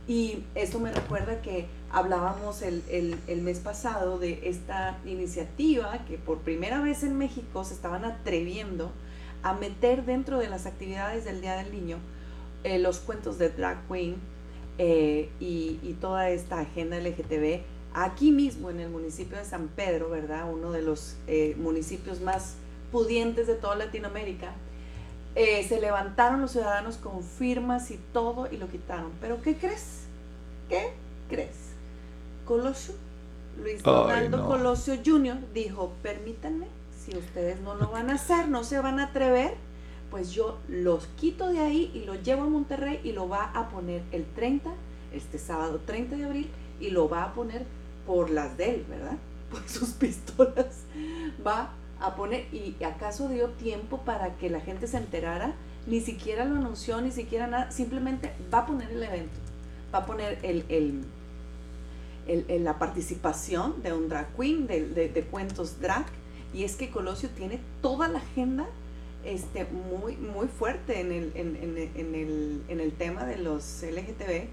[0.08, 2.84] Y esto me recuerda que hablábamos el,
[3.28, 8.92] el, mes pasado de esta iniciativa que por primera vez en México se estaban atreviendo
[9.42, 11.98] a meter dentro de las actividades del Día del Niño
[12.64, 14.18] eh, los cuentos de drag queen
[14.78, 17.62] eh, y, toda esta agenda LGTB
[17.94, 20.50] aquí mismo en el municipio de San Pedro, ¿verdad?
[20.52, 22.56] Uno de los eh, municipios más
[22.92, 24.54] pudientes de toda Latinoamérica.
[25.36, 29.12] se levantaron los ciudadanos con firmas y todo y lo quitaron.
[29.22, 30.04] Pero ¿qué crees?
[30.70, 30.92] ¿Qué
[31.30, 31.69] crees?
[32.50, 32.96] Colosio,
[33.62, 36.66] Luis Donaldo Colosio Jr., dijo, permítanme,
[37.00, 39.54] si ustedes no lo van a hacer, no se van a atrever,
[40.10, 43.70] pues yo los quito de ahí y lo llevo a Monterrey y lo va a
[43.70, 44.72] poner el 30,
[45.14, 47.68] este sábado 30 de abril, y lo va a poner
[48.08, 49.18] por las de él, ¿verdad?
[49.52, 50.86] Por sus pistolas.
[51.46, 55.54] Va a poner, y acaso dio tiempo para que la gente se enterara,
[55.86, 59.38] ni siquiera lo anunció, ni siquiera nada, simplemente va a poner el evento,
[59.94, 61.04] va a poner el, el
[62.30, 66.06] el, la participación de un drag queen, de, de, cuentos drag,
[66.54, 68.68] y es que Colosio tiene toda la agenda
[69.24, 74.48] este, muy, muy fuerte en el, en, en, el, en el tema de los LGTB,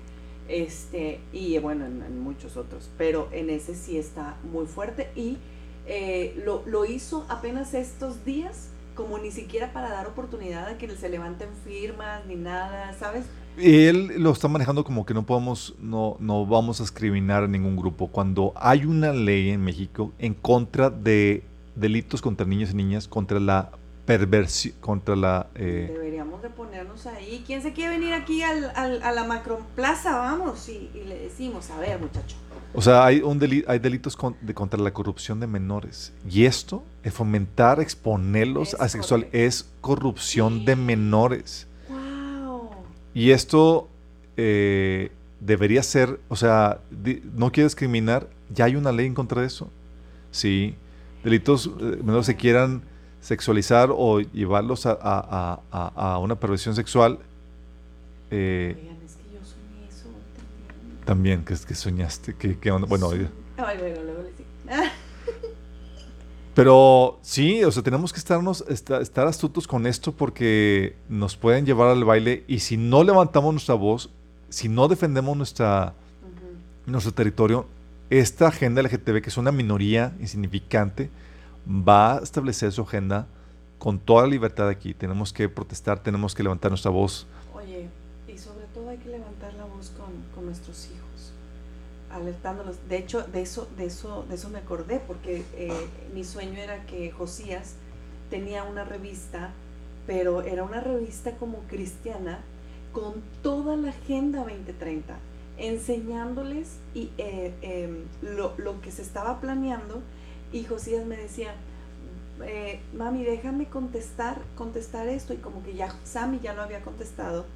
[0.48, 5.38] este, y bueno, en, muchos otros, pero en ese sí está muy fuerte y
[5.86, 10.88] eh, lo, lo, hizo apenas estos días, como ni siquiera para dar oportunidad a que
[10.96, 13.26] se levanten firmas ni nada, ¿sabes?
[13.58, 17.76] Él lo está manejando como que no podemos, no, no vamos a discriminar a ningún
[17.76, 18.08] grupo.
[18.08, 21.42] Cuando hay una ley en México en contra de
[21.74, 23.70] delitos contra niños y niñas, contra la
[24.04, 25.48] perversión, contra la...
[25.54, 27.42] Eh, Deberíamos de ponernos ahí.
[27.46, 30.16] ¿Quién se quiere venir aquí al, al, a la macroplaza?
[30.16, 32.36] Vamos y, le decimos, a ver muchacho.
[32.74, 36.12] O sea, hay, un hay delitos de, contra la corrupción de menores.
[36.28, 41.68] Y esto, es fomentar, exponerlos a sexual, es corrupción de menores.
[43.16, 43.88] Y esto
[44.36, 45.10] eh,
[45.40, 46.80] debería ser, o sea,
[47.34, 49.70] no quiere discriminar, ya hay una ley en contra de eso.
[50.30, 50.74] Sí,
[51.24, 52.82] delitos eh, menos se quieran
[53.22, 57.18] sexualizar o llevarlos a, a, a, a una perversión sexual.
[58.30, 60.08] Eh, Oigan, es que yo soñé eso
[61.06, 61.42] también.
[61.42, 63.08] que soñaste, que, que bueno,
[63.56, 64.44] Ay, luego digo.
[66.56, 71.88] Pero sí, o sea, tenemos que estarnos, estar, astutos con esto porque nos pueden llevar
[71.88, 74.08] al baile y si no levantamos nuestra voz,
[74.48, 75.92] si no defendemos nuestra,
[76.86, 77.66] nuestro territorio,
[78.08, 81.10] esta agenda LGTB, que es una minoría insignificante,
[81.68, 83.26] va a establecer su agenda
[83.78, 84.94] con toda la libertad aquí.
[84.94, 87.26] Tenemos que protestar, tenemos que levantar nuestra voz.
[87.52, 87.90] Oye,
[88.26, 91.15] y sobre todo hay que levantar la voz con, con nuestros hijos
[92.16, 92.76] alertándolos.
[92.88, 96.84] De hecho, de eso, de eso, de eso me acordé, porque eh, mi sueño era
[96.86, 97.74] que Josías
[98.30, 99.52] tenía una revista,
[100.06, 102.40] pero era una revista como cristiana,
[102.92, 105.16] con toda la Agenda 2030,
[105.58, 110.02] enseñándoles y, eh, em, lo, lo, que se estaba planeando.
[110.52, 111.54] Y Josías me decía,
[112.44, 115.34] eh, mami, déjame contestar, contestar esto.
[115.34, 117.46] Y como que ya Sammy ya lo había contestado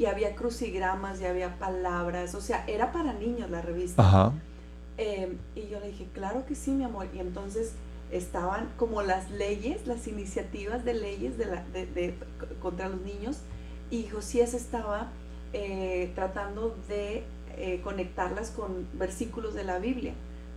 [0.00, 4.32] y había crucigramas y había palabras, o sea, era para niños la revista.
[4.96, 7.08] Em, y yo le dije, claro que sí, mi amor.
[7.14, 7.72] Y entonces
[8.10, 12.14] estaban como las leyes, las iniciativas de leyes de la, de,
[12.62, 13.40] contra los niños
[13.90, 15.08] y Josías estaba
[15.52, 17.24] eh, tratando de
[17.58, 20.14] eh, conectarlas con versículos de la Biblia.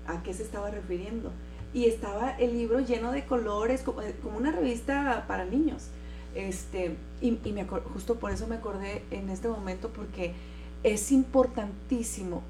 [0.08, 1.34] ¿A qué se estaba refiriendo?
[1.74, 5.90] Y estaba el libro lleno de colores, como, eh, como una revista para niños.
[6.36, 10.34] Este, y, me justo por eso me acordé en este momento, porque
[10.84, 12.42] es importantísimo,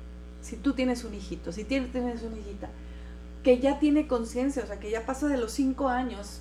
[0.42, 2.70] si tú tienes un hijito, si tienes, tienes una hijita,
[3.44, 6.40] que ya tiene conciencia, o sea, que ya pasa de los cinco años,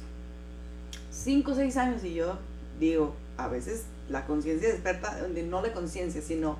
[1.10, 2.38] cinco o seis años, y yo
[2.78, 6.58] digo, a veces la conciencia desperta, no la conciencia, sino,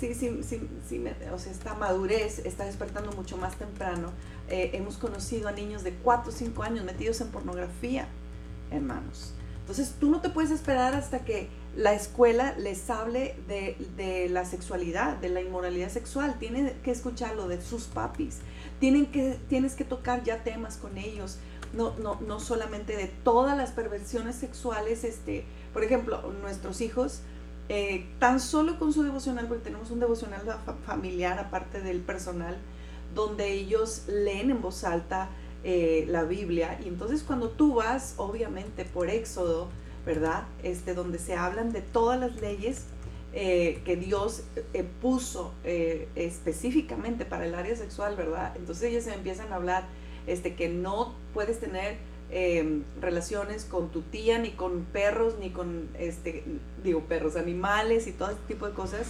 [0.00, 4.10] sí, sí, sí, sí o sea, esta madurez está despertando mucho más temprano.
[4.48, 8.08] Eh, hemos conocido a niños de cuatro o cinco años metidos en pornografía,
[8.70, 9.34] hermanos.
[9.68, 15.18] Entonces tú no te puedes esperar hasta que la escuela les hable de, la sexualidad,
[15.18, 16.38] de la inmoralidad sexual.
[16.38, 18.38] Tienen que escucharlo de sus papis.
[18.80, 21.36] Tienen que, tienes que tocar ya temas con ellos.
[21.74, 25.04] No, no, no solamente de todas las perversiones sexuales.
[25.04, 25.44] Este,
[25.74, 27.20] por ejemplo, nuestros hijos,
[27.68, 30.40] eh, tan solo con su devocional, porque tenemos un devocional
[30.86, 32.56] familiar aparte del personal,
[33.14, 35.28] donde ellos leen en voz alta
[35.64, 36.78] eh, la Biblia.
[36.84, 39.68] Y entonces cuando tú vas, obviamente, por Éxodo,
[40.06, 40.44] ¿verdad?
[40.62, 42.84] Este, donde se hablan de todas las leyes
[43.34, 45.52] eh, que Dios eh, puso
[46.14, 48.54] específicamente para el área sexual, ¿verdad?
[48.56, 49.84] Entonces ellos empiezan a hablar
[50.26, 51.96] este, que no puedes tener
[53.00, 56.44] relaciones con tu tía, ni con perros, ni con, este,
[56.84, 59.08] digo, perros, animales y todo tipo de cosas.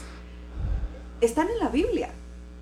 [1.21, 2.11] Están en la Biblia.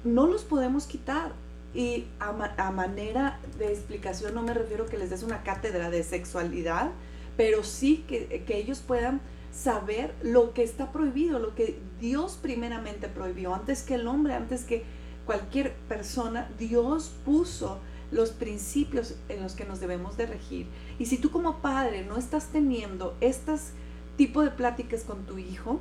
[0.03, 1.32] no los podemos quitar.
[1.77, 6.91] Y a, manera de explicación no me refiero que les des una cátedra de sexualidad,
[7.37, 9.20] pero sí que, que ellos puedan
[9.53, 14.64] saber lo que está prohibido, lo que Dios primeramente prohibió, antes que el hombre, antes
[14.64, 14.85] que
[15.27, 17.79] cualquier persona, Dios puso
[18.11, 20.66] los principios en los que nos debemos de regir.
[20.99, 23.72] Y si tú como padre no estás teniendo estas
[24.16, 25.81] tipo de pláticas con tu hijo,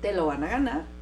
[0.00, 0.97] te lo van a ganar.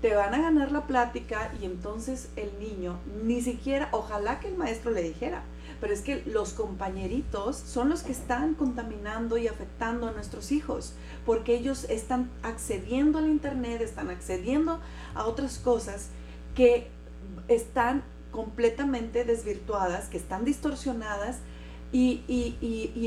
[0.00, 4.56] Te van a ganar la plática y entonces el niño ni siquiera, ojalá que el
[4.56, 5.42] maestro le dijera,
[5.80, 10.94] pero es que los compañeritos son los que están contaminando y afectando a nuestros hijos,
[11.26, 14.80] porque ellos están accediendo al Internet, están accediendo
[15.14, 16.08] a otras cosas
[16.54, 16.88] que
[17.48, 21.38] están completamente desvirtuadas, que están distorsionadas
[21.92, 22.22] y,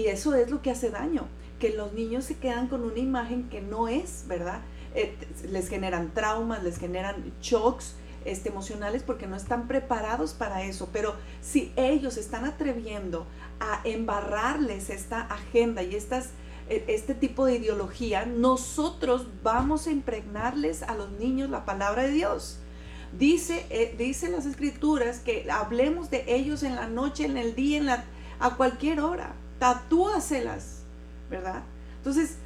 [0.08, 1.28] eso es lo que hace daño,
[1.60, 4.62] que los niños se quedan con una imagen que no es, ¿verdad?
[4.96, 5.16] Eh,
[5.50, 10.89] les generan traumas, les generan shocks este, emocionales porque no están preparados para eso.
[10.94, 13.28] Pero si ellos están atreviendo
[13.60, 16.30] a embarrarles esta agenda y estas,
[16.70, 22.12] e, este tipo de ideología, nosotros vamos a impregnarles a los niños la palabra de
[22.12, 22.60] Dios.
[23.18, 27.78] Dice, eh, dice las escrituras que hablemos de ellos en la noche, en el día,
[27.78, 28.06] en la,
[28.39, 29.36] a cualquier hora.
[29.60, 30.84] Tatúaselas,
[31.30, 31.64] ¿verdad?
[31.98, 32.38] Entonces,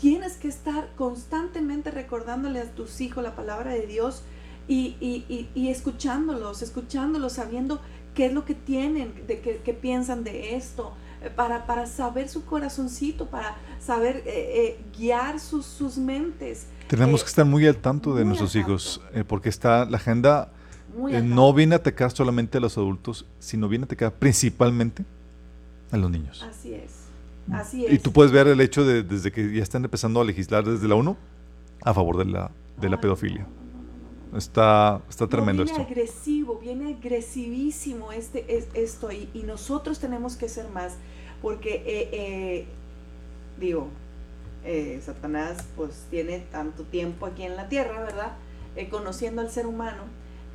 [0.00, 4.22] tienes que estar constantemente recordándole a tus hijos la palabra de Dios
[4.68, 7.80] y, y, y, escuchándolos, escuchándolos, sabiendo
[8.14, 10.92] qué es lo que tienen, de qué, piensan de esto,
[11.22, 16.66] eh, para, para, saber su corazoncito, para saber eh, guiar sus, sus mentes.
[16.88, 20.50] Tenemos que estar muy al tanto de nuestros hijos, eh, porque está la agenda
[21.10, 25.04] eh, no viene a atacar solamente a los adultos, sino viene a atacar principalmente
[25.90, 26.42] a los niños.
[26.48, 27.05] Así es.
[27.52, 27.92] Así es.
[27.92, 30.88] Y tú puedes ver el hecho de desde que ya están empezando a legislar desde
[30.88, 31.16] la 1
[31.82, 33.46] a favor de la, de la pedofilia.
[34.36, 35.90] Está, está tremendo viene esto.
[35.90, 40.96] agresivo, viene agresivísimo este, es, esto y, y, nosotros tenemos que ser más,
[41.40, 42.66] porque, eh,
[43.58, 43.88] digo,
[44.66, 48.32] eh, Satanás pues tiene tanto tiempo aquí en la tierra, ¿verdad?
[48.74, 50.02] Eh, conociendo al ser humano,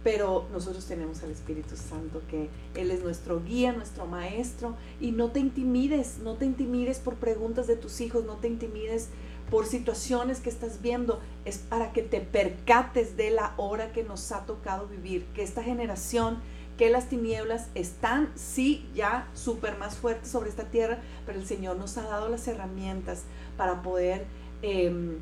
[0.04, 5.32] pero nosotros tenemos al Espíritu Santo que Él es nuestro guía, nuestro maestro, y no
[5.32, 9.10] te intimides, no te intimides por preguntas de tus hijos, no te intimides
[9.52, 14.32] por situaciones que estás viendo, es para que te percates de la hora que nos
[14.32, 16.40] ha tocado vivir, que esta generación
[16.78, 21.78] que las tinieblas están, sí, ya súper más fuertes sobre esta tierra, pero el Señor
[21.78, 23.24] nos ha dado las herramientas
[23.56, 24.26] para poder
[24.64, 25.18] em,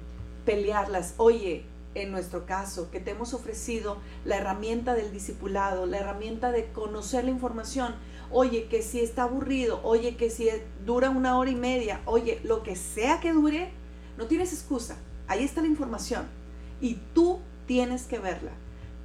[0.46, 1.16] pelearlas.
[1.18, 1.66] Oye,
[1.96, 7.24] en nuestro caso, que te hemos ofrecido la herramienta del discipulado, la herramienta de conocer
[7.24, 7.96] la información.
[8.32, 10.50] Oye, que si está aburrido, oye, que si
[10.86, 13.72] dura una hora y media, oye, lo que sea que dure,
[14.18, 14.98] no tienes excusa.
[15.28, 16.28] Ahí está la información.
[16.80, 18.52] Y tú tienes que verla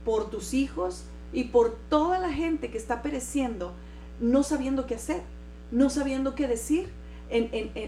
[0.05, 3.73] por tus hijos y por toda la gente que está pereciendo,
[4.21, 5.23] no sabiendo qué hacer,
[5.71, 6.89] no sabiendo qué decir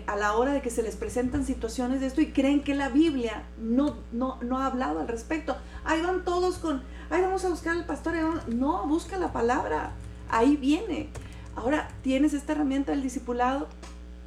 [0.07, 2.88] a la hora de que se les presentan situaciones de esto y creen que la
[2.88, 5.57] Biblia no, no, no ha hablado al respecto.
[5.84, 8.14] Ahí van todos con, ahí vamos a buscar al pastor.
[8.49, 9.92] No, busca la palabra.
[10.30, 11.11] Ahí viene.
[11.55, 13.68] Ahora, tienes esta herramienta del discipulado.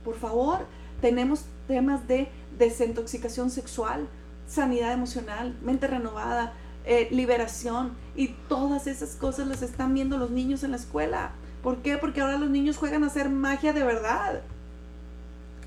[0.05, 0.59] Por favor,
[1.01, 4.07] tenemos temas de desintoxicación sexual,
[4.47, 6.53] sanidad emocional, mente renovada,
[6.85, 11.31] eh, liberación y todas esas cosas las están viendo los niños en la escuela.
[11.61, 11.97] ¿Por qué?
[11.97, 14.41] Porque ahora los niños juegan a hacer magia de verdad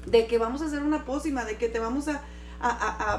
[0.06, 2.22] de que vamos a hacer una pócima, de que te vamos a,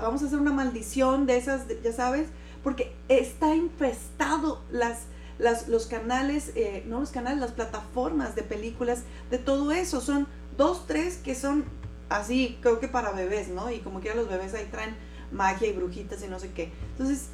[0.02, 2.28] vamos a hacer una maldición de esas, ya sabes,
[2.64, 5.02] porque está infestado las,
[5.38, 10.02] las los canales, eh, no los canales, las plataformas de películas, de todo eso.
[10.02, 10.28] Son
[10.58, 11.66] dos, tres que son
[12.10, 13.72] así, creo que para bebés, ¿no?
[13.72, 14.96] Y como quiera los bebés ahí traen
[15.32, 16.72] magia y brujitas y no sé qué.
[16.92, 17.28] Entonces,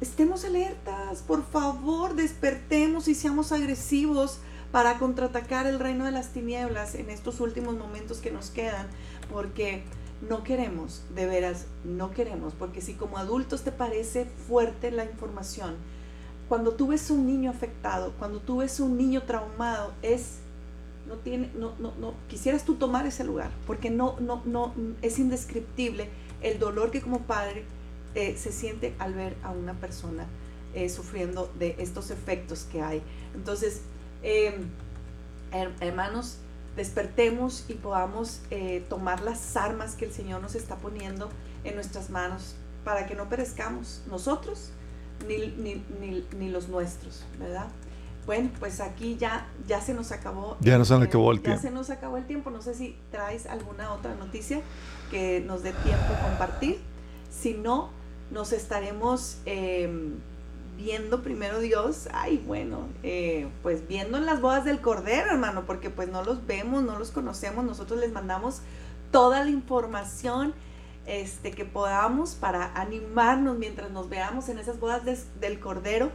[0.00, 4.38] estemos alertas, por favor, despertemos y seamos agresivos
[4.72, 8.86] para contraatacar el reino de las tinieblas en estos últimos momentos que nos quedan,
[9.30, 9.82] porque
[10.28, 15.76] no queremos, de veras, no queremos, porque si como adultos te parece fuerte la información,
[16.48, 20.38] cuando tú ves un niño afectado, cuando tú ves un niño traumado, es
[21.08, 25.18] no tiene no no no quisieras tú tomar ese lugar, porque no no no es
[25.18, 26.08] indescriptible
[26.42, 27.64] el dolor que como padre
[28.14, 30.26] eh, se siente al ver a una persona
[30.74, 33.02] eh, sufriendo de estos efectos que hay.
[33.34, 33.82] Entonces,
[34.22, 34.68] Em,
[35.80, 36.38] hermanos,
[36.76, 41.30] despertemos y podamos eh, tomar las armas que el Señor nos está poniendo
[41.64, 42.54] en nuestras manos
[42.84, 44.70] para que no perezcamos nosotros
[45.26, 47.68] ni, los nuestros, ¿verdad?
[48.26, 50.56] Bueno, pues aquí ya, ya se nos acabó.
[50.60, 51.56] Ya nos acabó el tiempo.
[51.56, 52.50] Ya se nos acabó el tiempo.
[52.50, 54.60] No sé si traes alguna otra noticia
[55.10, 56.78] que nos dé tiempo a compartir.
[57.30, 57.90] Si no,
[58.30, 59.38] nos estaremos...
[59.46, 60.14] Eh,
[60.80, 65.90] viendo primero Dios, ay, bueno, eh, pues viendo en las bodas del Cordero, hermano, porque
[65.90, 68.62] pues no los vemos, no los conocemos, nosotros les mandamos
[69.10, 70.54] toda la información
[71.06, 75.02] este, que podamos para animarnos mientras nos veamos en esas bodas
[75.40, 76.10] del Cordero,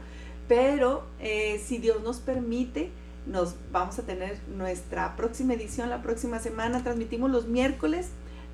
[0.47, 2.91] pero eh, si Dios nos permite,
[3.27, 8.09] nos vamos a tener nuestra próxima edición la próxima semana, transmitimos los miércoles,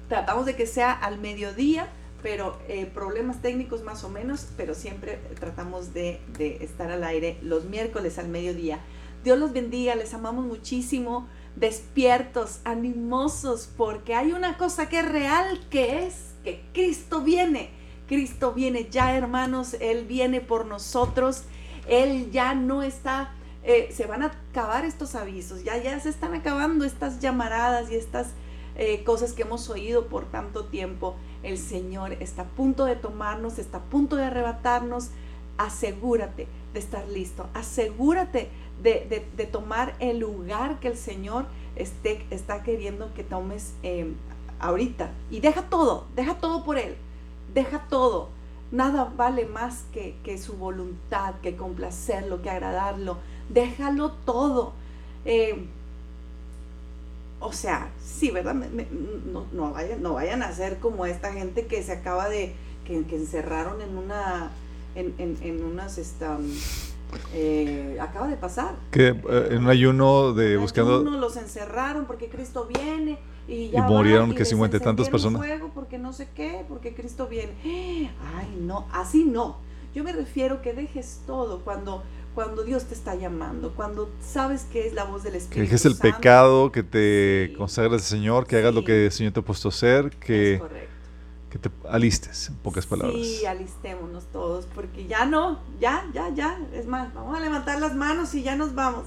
[0.09, 1.87] tratamos de que sea al mediodía,
[2.21, 6.19] pero eh, problemas técnicos más o menos, pero siempre tratamos de,
[6.61, 8.79] estar al aire los miércoles al mediodía.
[9.23, 15.59] Dios los bendiga, les amamos muchísimo, despiertos, animosos, porque hay una cosa que es real,
[15.69, 17.69] que es que Cristo viene.
[18.07, 21.43] Cristo viene ya, hermanos, Él viene por nosotros,
[21.87, 26.33] Él ya no está, eh, se van a acabar estos avisos, ya, ya se están
[26.33, 28.27] acabando estas llamaradas y estas
[28.75, 31.15] eh, cosas que hemos oído por tanto tiempo.
[31.43, 35.09] El Señor está a punto de tomarnos, está a punto de arrebatarnos.
[35.57, 38.49] Asegúrate de estar listo, asegúrate
[38.81, 44.15] de, tomar el lugar que el Señor está queriendo que tomes em,
[44.59, 45.11] ahorita.
[45.29, 46.95] Y deja todo, deja todo por Él,
[47.53, 48.29] deja todo.
[48.71, 53.17] Nada vale más que, su voluntad, que complacerlo, que agradarlo.
[53.49, 54.73] Déjalo todo.
[55.25, 55.67] Em,
[57.41, 58.53] o sea, sí, ¿verdad?
[58.53, 62.53] no, no, vayan, no vayan a ser como esta gente que se acaba de,
[62.85, 64.51] que, que encerraron en una,
[64.95, 66.37] en, en, en unas, esta,
[67.33, 68.75] eh, acaba de pasar.
[68.91, 70.99] Que eh, en un ayuno de en buscando...
[70.99, 75.41] Ayuno los encerraron porque Cristo viene y ya y murieron que cincuenta y tantas personas.
[75.41, 77.53] Fuego porque no sé qué, porque Cristo viene.
[78.35, 79.57] Ay, no, así no.
[79.93, 82.03] Yo me refiero que dejes todo cuando
[82.35, 85.55] cuando Dios te está llamando, cuando sabes que es la voz del Espíritu.
[85.55, 89.33] Que dejes el pecado, que te consagres al Señor, que hagas lo que el Señor
[89.33, 90.61] te ha puesto a hacer, que,
[91.49, 93.19] que te alistes, en pocas palabras.
[93.21, 96.57] Sí, alistémonos todos, porque ya no, ya, ya, ya.
[96.73, 99.05] Es más, vamos a levantar las manos y ya nos vamos.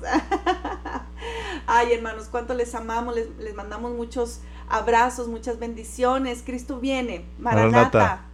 [1.67, 6.43] Ay, hermanos, cuánto les amamos, les, les mandamos muchos abrazos, muchas bendiciones.
[6.45, 7.25] Cristo viene.
[7.39, 8.27] Maranata.